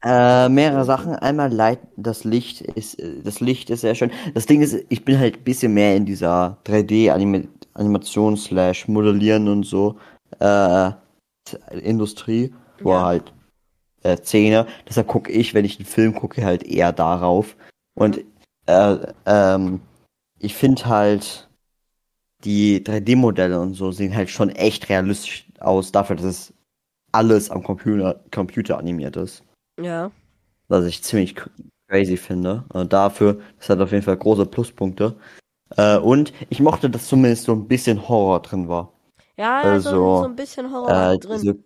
[0.04, 1.14] Äh, mehrere Sachen.
[1.14, 4.10] Einmal Light, das Licht ist, äh, das Licht ist sehr schön.
[4.34, 9.64] Das Ding ist, ich bin halt ein bisschen mehr in dieser 3D-Animation slash Modellieren und
[9.64, 9.96] so,
[10.40, 10.90] äh,
[11.70, 13.04] Industrie, wo Ja.
[13.04, 13.32] halt,
[14.02, 14.66] äh, Szene.
[14.88, 17.56] Deshalb gucke ich, wenn ich einen Film gucke, halt eher darauf.
[17.94, 18.24] Und,
[18.66, 19.80] äh, ähm,
[20.40, 21.48] ich finde halt,
[22.44, 26.54] die 3D-Modelle und so sehen halt schon echt realistisch aus, dafür, dass es
[27.12, 29.44] alles am Computer, Computer animiert ist
[29.80, 30.10] Ja.
[30.68, 31.50] was ich ziemlich cr-
[31.88, 32.64] crazy finde.
[32.74, 35.16] Äh, dafür, das hat auf jeden Fall große Pluspunkte.
[35.76, 38.92] Äh, und ich mochte, dass zumindest so ein bisschen Horror drin war.
[39.36, 41.40] Ja, ja, so, Also, so ein bisschen Horror Äh, drin.
[41.42, 41.64] diese,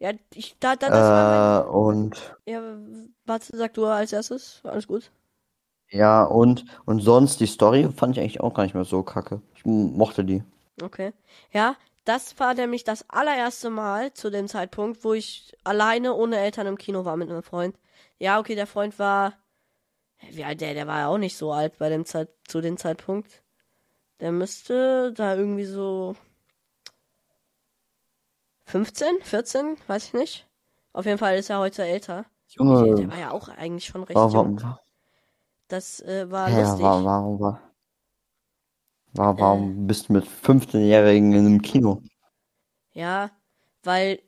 [0.00, 2.78] Ja, ich, da, da, das war äh, und mein, ja,
[3.26, 4.60] warte, sag du als erstes.
[4.64, 5.10] Alles gut.
[5.90, 9.42] Ja, und, und sonst die Story fand ich eigentlich auch gar nicht mehr so kacke.
[9.54, 10.42] Ich mochte die.
[10.82, 11.12] Okay.
[11.52, 16.66] Ja, das war nämlich das allererste Mal zu dem Zeitpunkt, wo ich alleine ohne Eltern
[16.66, 17.76] im Kino war mit einem Freund.
[18.18, 19.34] Ja, okay, der Freund war.
[20.30, 20.74] Wie alt der?
[20.74, 23.42] Der war ja auch nicht so alt bei dem Zeit, zu dem Zeitpunkt.
[24.20, 26.14] Der müsste da irgendwie so
[28.66, 30.46] 15, 14, weiß ich nicht.
[30.92, 32.26] Auf jeden Fall ist er heute älter.
[32.48, 34.78] Junge, Der war ja auch eigentlich schon recht warum, jung.
[35.70, 36.82] Das äh, war hä, lustig.
[36.82, 37.60] wa- warum, war,
[39.12, 42.02] war, warum bist du mit 15-Jährigen in einem Kino?
[42.92, 43.30] Ja,
[43.84, 44.20] weil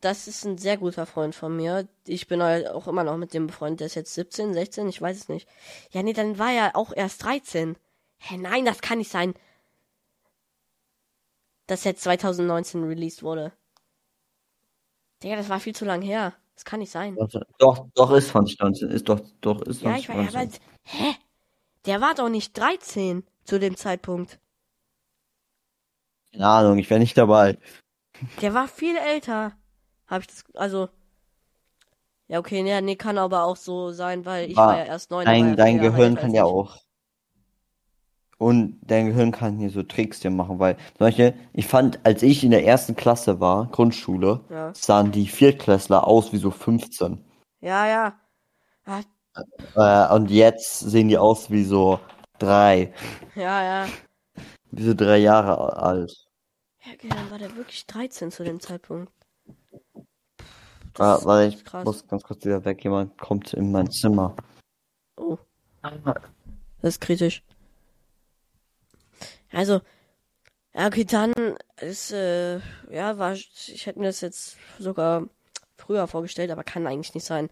[0.00, 1.88] das ist ein sehr guter Freund von mir.
[2.06, 3.80] Ich bin halt auch immer noch mit dem befreundet.
[3.80, 5.48] Der ist jetzt 17, 16, ich weiß es nicht.
[5.92, 7.76] Ja, nee, dann war er auch erst 13.
[8.18, 9.34] Hä, nein, das kann nicht sein.
[11.66, 13.52] Das jetzt 2019 released wurde.
[15.22, 16.34] Digga, das war viel zu lang her.
[16.54, 17.16] Das kann nicht sein.
[17.58, 18.90] Doch, doch, ist 2019.
[18.90, 20.60] Ist doch, doch, ist Ja, ich war, ja, aber, 2019.
[20.84, 21.14] hä?
[21.86, 24.38] Der war doch nicht 13 zu dem Zeitpunkt.
[26.32, 27.58] Keine Ahnung, ich wäre nicht dabei.
[28.40, 29.52] Der war viel älter.
[30.06, 30.88] Hab ich das, also.
[32.28, 35.10] Ja, okay, nee, nee, kann aber auch so sein, weil ich War- war ja erst
[35.10, 35.24] neun.
[35.26, 36.78] Dein, ja dein Jahre Gehirn kann ja auch.
[38.38, 42.22] Und dein Gehirn kann hier so Tricks dir machen, weil zum Beispiel, ich fand, als
[42.22, 44.74] ich in der ersten Klasse war, Grundschule, Ja.
[44.74, 47.24] sahen die Viertklässler aus wie so 15.
[47.60, 48.18] Ja, ja.
[49.34, 52.00] Ah, Äh, und jetzt sehen die aus wie so
[52.38, 52.92] drei.
[53.34, 53.88] Ja, ja.
[54.70, 56.12] Wie so drei Jahre alt.
[56.84, 59.12] Ja, okay, dann war der wirklich 13 zu dem Zeitpunkt.
[60.94, 61.84] Ist weil ich krass.
[61.84, 62.84] muss ganz kurz wieder weg.
[62.84, 64.36] Jemand kommt in mein Zimmer.
[65.16, 65.38] Oh,
[65.82, 67.42] das ist kritisch.
[69.52, 69.80] Also,
[70.74, 71.32] ja, okay, dann
[71.80, 72.58] ist, äh,
[72.90, 75.26] ja, war, ich hätte mir das jetzt sogar
[75.76, 77.48] früher vorgestellt, aber kann eigentlich nicht sein.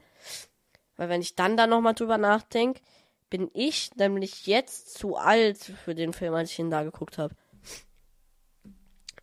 [1.01, 2.83] Weil wenn ich dann da nochmal drüber nachdenke,
[3.31, 7.35] bin ich nämlich jetzt zu alt für den Film, als ich ihn da geguckt habe.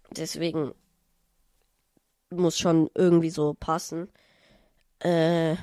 [0.09, 0.73] Deswegen
[2.31, 4.09] muss schon irgendwie so passen.
[5.01, 5.55] Äh,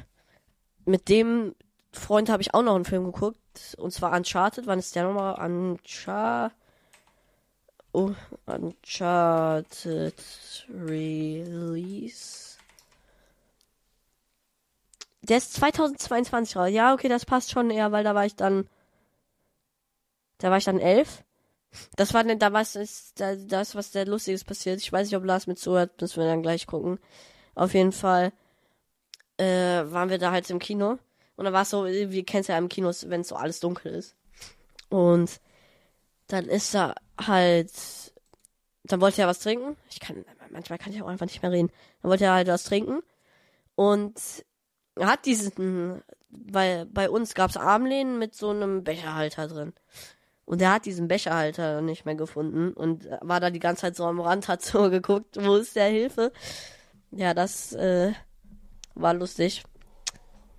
[0.84, 1.56] mit dem
[1.90, 3.74] Freund habe ich auch noch einen Film geguckt.
[3.76, 4.68] Und zwar Uncharted.
[4.68, 5.44] Wann ist der nochmal?
[5.44, 6.56] Uncharted.
[7.90, 8.12] Oh,
[8.46, 10.14] Uncharted
[10.68, 12.53] Release.
[15.29, 16.70] Der ist 2022 raus.
[16.70, 18.68] Ja, okay, das passt schon eher, weil da war ich dann.
[20.39, 21.25] Da war ich dann elf.
[21.97, 24.81] Das war denn, da was ist, da, da ist was sehr Lustiges passiert.
[24.81, 26.99] Ich weiß nicht, ob Lars mit zuhört, müssen wir dann gleich gucken.
[27.55, 28.33] Auf jeden Fall
[29.39, 30.99] äh, waren wir da halt im Kino.
[31.37, 33.61] Und dann war es so, wir kennen es ja im Kino, wenn es so alles
[33.61, 34.14] dunkel ist.
[34.89, 35.41] Und
[36.29, 37.72] dann ist da halt,
[38.85, 39.77] dann wollte er was trinken.
[39.91, 41.72] Ich kann, manchmal kann ich auch einfach nicht mehr reden.
[42.03, 43.03] Dann wollte er halt was trinken.
[43.75, 44.53] Und er
[45.01, 49.72] hat diesen, weil bei uns gab's Armlehnen mit so einem Becherhalter drin.
[50.45, 54.05] Und er hat diesen Becherhalter nicht mehr gefunden und war da die ganze Zeit so
[54.05, 56.32] am Rand, hat so geguckt, wo ist der Hilfe?
[57.11, 58.12] Ja, das äh,
[58.95, 59.64] war lustig.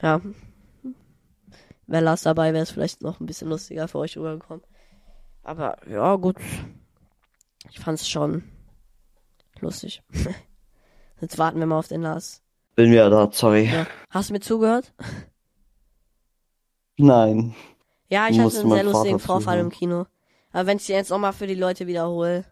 [0.01, 0.21] Ja.
[1.87, 4.63] Wäre Lars dabei, wäre es vielleicht noch ein bisschen lustiger für euch rübergekommen.
[5.43, 6.37] Aber ja, gut.
[7.69, 8.43] Ich fand's schon
[9.59, 10.01] lustig.
[11.21, 12.44] Jetzt warten wir mal auf den Lars.
[12.75, 13.69] Bin wieder da, sorry.
[13.71, 13.85] Ja.
[14.09, 14.93] Hast du mir zugehört?
[16.97, 17.55] Nein.
[18.09, 19.59] Ja, ich hatte einen sehr lustigen Vater Vorfall zuhören.
[19.67, 20.05] im Kino.
[20.51, 22.45] Aber wenn ich den jetzt nochmal für die Leute wiederhole,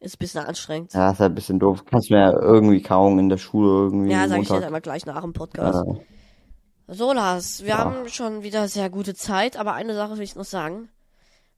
[0.00, 0.92] ist ein bisschen anstrengend.
[0.92, 1.84] Ja, ist halt ein bisschen doof.
[1.90, 5.06] Kannst mir ja irgendwie kaum in der Schule irgendwie Ja, sag ich jetzt einmal gleich
[5.06, 5.86] nach dem Podcast.
[5.86, 7.78] Äh, So, Lars, wir Ja.
[7.78, 10.88] haben schon wieder sehr gute Zeit, aber eine Sache will ich noch sagen.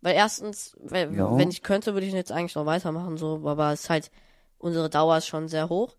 [0.00, 1.36] Weil erstens, weil, Ja.
[1.36, 4.10] wenn ich könnte, würde ich jetzt eigentlich noch weitermachen, so, aber es ist halt,
[4.58, 5.96] unsere Dauer ist schon sehr hoch.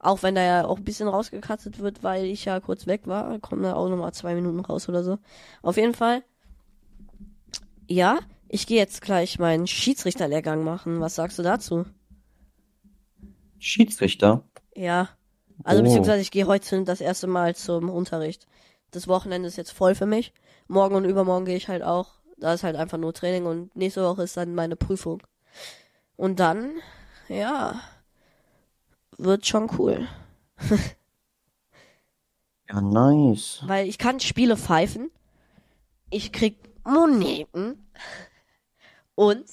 [0.00, 3.38] Auch wenn da ja auch ein bisschen rausgekattet wird, weil ich ja kurz weg war,
[3.40, 5.18] kommen da auch nochmal zwei Minuten raus oder so.
[5.62, 6.22] Auf jeden Fall,
[7.88, 8.18] ja,
[8.48, 11.00] ich gehe jetzt gleich meinen Schiedsrichterlehrgang machen.
[11.00, 11.84] Was sagst du dazu?
[13.58, 14.44] Schiedsrichter?
[14.74, 15.08] Ja.
[15.64, 15.84] Also Oh.
[15.84, 18.46] beziehungsweise ich gehe heute das erste Mal zum Unterricht.
[18.92, 20.32] Das Wochenende ist jetzt voll für mich.
[20.68, 22.14] Morgen und übermorgen gehe ich halt auch.
[22.36, 25.22] Da ist halt einfach nur Training und nächste Woche ist dann meine Prüfung.
[26.16, 26.74] Und dann,
[27.28, 27.80] ja,
[29.18, 30.08] wird schon cool.
[32.70, 33.62] Ja, nice.
[33.66, 35.10] Weil ich kann Spiele pfeifen.
[36.10, 37.88] Ich krieg Moneten.
[39.14, 39.46] Und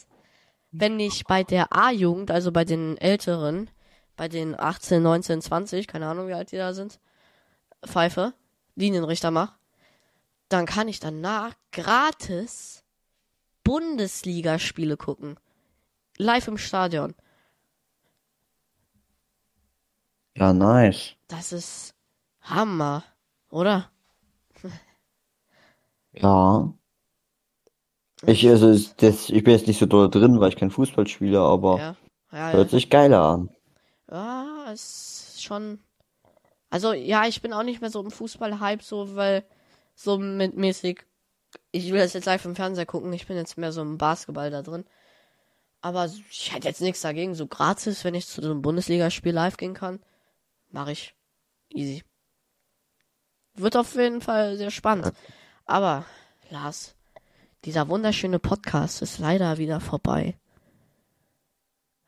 [0.71, 3.69] wenn ich bei der A-Jugend, also bei den Älteren,
[4.17, 6.99] bei den 18, 19, 20, keine Ahnung, wie alt die da sind,
[7.85, 8.33] pfeife,
[8.75, 9.57] Linienrichter mach,
[10.49, 12.83] dann kann ich danach gratis
[13.63, 15.39] Bundesligaspiele gucken.
[16.17, 17.15] Live im Stadion.
[20.37, 21.15] Ja, nice.
[21.27, 21.95] Das ist
[22.41, 23.03] Hammer,
[23.49, 23.89] oder?
[26.17, 26.73] Ja.
[28.25, 31.41] Ich, also, das, ich bin jetzt nicht so doll drin, weil ich kein Fußball spiele,
[31.41, 31.95] aber Ja.
[32.31, 33.49] Ja, hört sich geiler an.
[34.09, 35.79] ja, ist schon.
[36.69, 39.43] Also, ja, ich bin auch nicht mehr so im Fußball-Hype, so, weil
[39.93, 41.05] so mit mäßig.
[41.71, 44.49] Ich will das jetzt live im Fernseher gucken, ich bin jetzt mehr so im Basketball
[44.51, 44.85] da drin.
[45.81, 49.57] Aber ich hätte jetzt nichts dagegen, so gratis, wenn ich zu so einem Bundesligaspiel live
[49.57, 49.99] gehen kann.
[50.75, 51.15] Mache ich.
[51.69, 52.03] Easy.
[53.53, 55.13] Wird auf jeden Fall sehr spannend.
[55.65, 56.03] Aber,
[56.49, 56.97] Lars,
[57.63, 60.35] dieser wunderschöne Podcast ist leider wieder vorbei.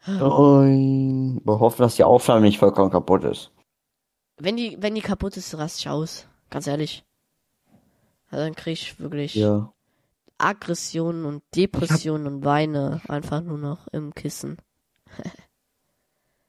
[0.05, 0.20] Wir
[1.59, 3.53] hoffen, dass die Aufnahme nicht vollkommen kaputt ist.
[4.36, 6.28] Wenn die, wenn die kaputt ist, rast ich aus.
[6.49, 7.05] Ganz ehrlich.
[8.30, 9.72] Also dann krieg ich wirklich Ja.
[10.39, 14.57] Aggressionen und Depressionen und Weine einfach nur noch im Kissen.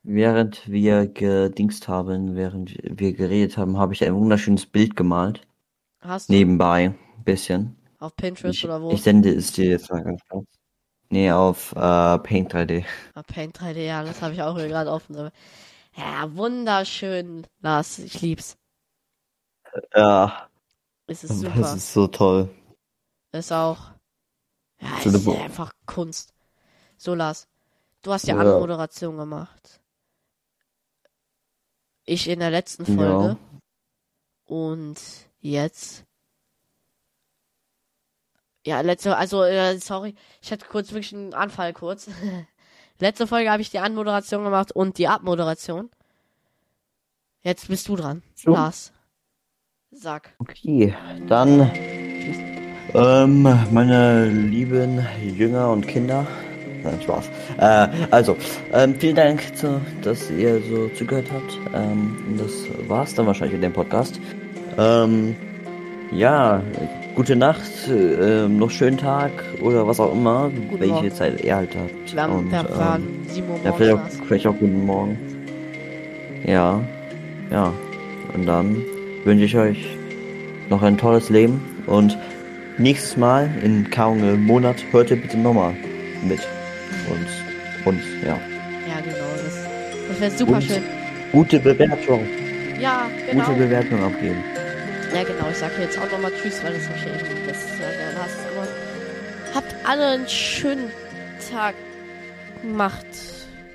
[0.03, 5.43] Während wir gedingst haben, während wir geredet haben, habe ich ein wunderschönes Bild gemalt.
[6.01, 6.87] Hast du Nebenbei,
[7.17, 7.77] ein bisschen.
[7.99, 8.91] auf Pinterest Ich, oder wo?
[8.93, 10.47] ich sende es dir jetzt mal ganz kurz.
[11.11, 12.85] Nee, auf äh, Paint 3D.
[13.15, 15.31] Ah, Paint 3D, ja, das habe ich auch hier gerade offen.
[15.97, 17.99] Ja, wunderschön, Lars.
[17.99, 18.57] Ich lieb's.
[19.95, 20.49] Ja,
[21.07, 21.75] Es ist das super.
[21.75, 22.49] ist so toll.
[23.33, 23.93] Ist auch.
[24.81, 26.35] Ja, ist einfach Kunst.
[26.99, 27.49] So, Lars.
[28.03, 28.41] Du hast ja Ja.
[28.43, 29.81] Anmoderation gemacht.
[32.09, 32.95] Ich in der letzten Ja.
[32.97, 33.37] Folge.
[34.47, 34.97] Und
[35.41, 36.05] jetzt.
[38.65, 42.09] Ja, letzte, also, äh, sorry, ich hatte kurz wirklich einen Anfall kurz.
[42.99, 45.91] letzte Folge habe ich die Anmoderation gemacht und die Abmoderation.
[47.43, 48.53] Jetzt bist du dran, So.
[48.53, 48.93] Lars.
[49.91, 50.35] Sag.
[50.39, 50.95] Okay,
[51.29, 51.71] dann
[52.95, 56.27] ähm, meine lieben Jünger und Kinder.
[56.83, 57.31] Nein, Spaß.
[57.59, 58.37] Äh, also,
[58.73, 61.59] ähm, vielen Dank, zu, dass ihr so zugehört habt.
[61.75, 62.53] Ähm, das
[62.87, 64.21] war's dann wahrscheinlich in dem Podcast.
[64.79, 65.35] Ähm,
[66.13, 66.63] ja,
[67.15, 71.11] gute Nacht, äh, ähm, noch schönen Tag oder was auch immer, welche Morgen.
[71.13, 72.31] Zeit ihr halt habt.
[72.31, 75.19] Und, ähm, waren 7 Uhr ja, vielleicht auch, vielleicht auch guten Morgen.
[76.47, 76.81] Ja,
[77.51, 77.73] ja.
[78.35, 78.77] Und dann
[79.25, 79.87] wünsche ich euch
[80.71, 82.17] noch ein tolles Leben und
[82.79, 85.75] nächstes Mal in kaum einem Monat hört ihr bitte nochmal
[86.27, 86.41] mit
[87.11, 87.31] uns.
[87.85, 88.39] Und ja,
[88.89, 89.17] Ja, genau.
[89.45, 89.55] Das,
[90.09, 90.83] das wäre super Und- schön.
[91.33, 92.27] gute Bewertung,
[92.81, 93.45] Ja, genau.
[93.45, 94.43] gute Bewertung abgeben.
[95.15, 95.49] ja, genau.
[95.51, 97.25] Ich sage jetzt auch nochmal Tschüss, weil das ist.
[97.47, 98.69] Das ist ja der gemacht.
[99.55, 100.91] Habt alle einen schönen
[101.53, 101.75] Tag.
[102.63, 103.07] Macht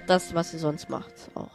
[0.08, 1.14] das, was ihr sonst macht.
[1.36, 1.48] Auch.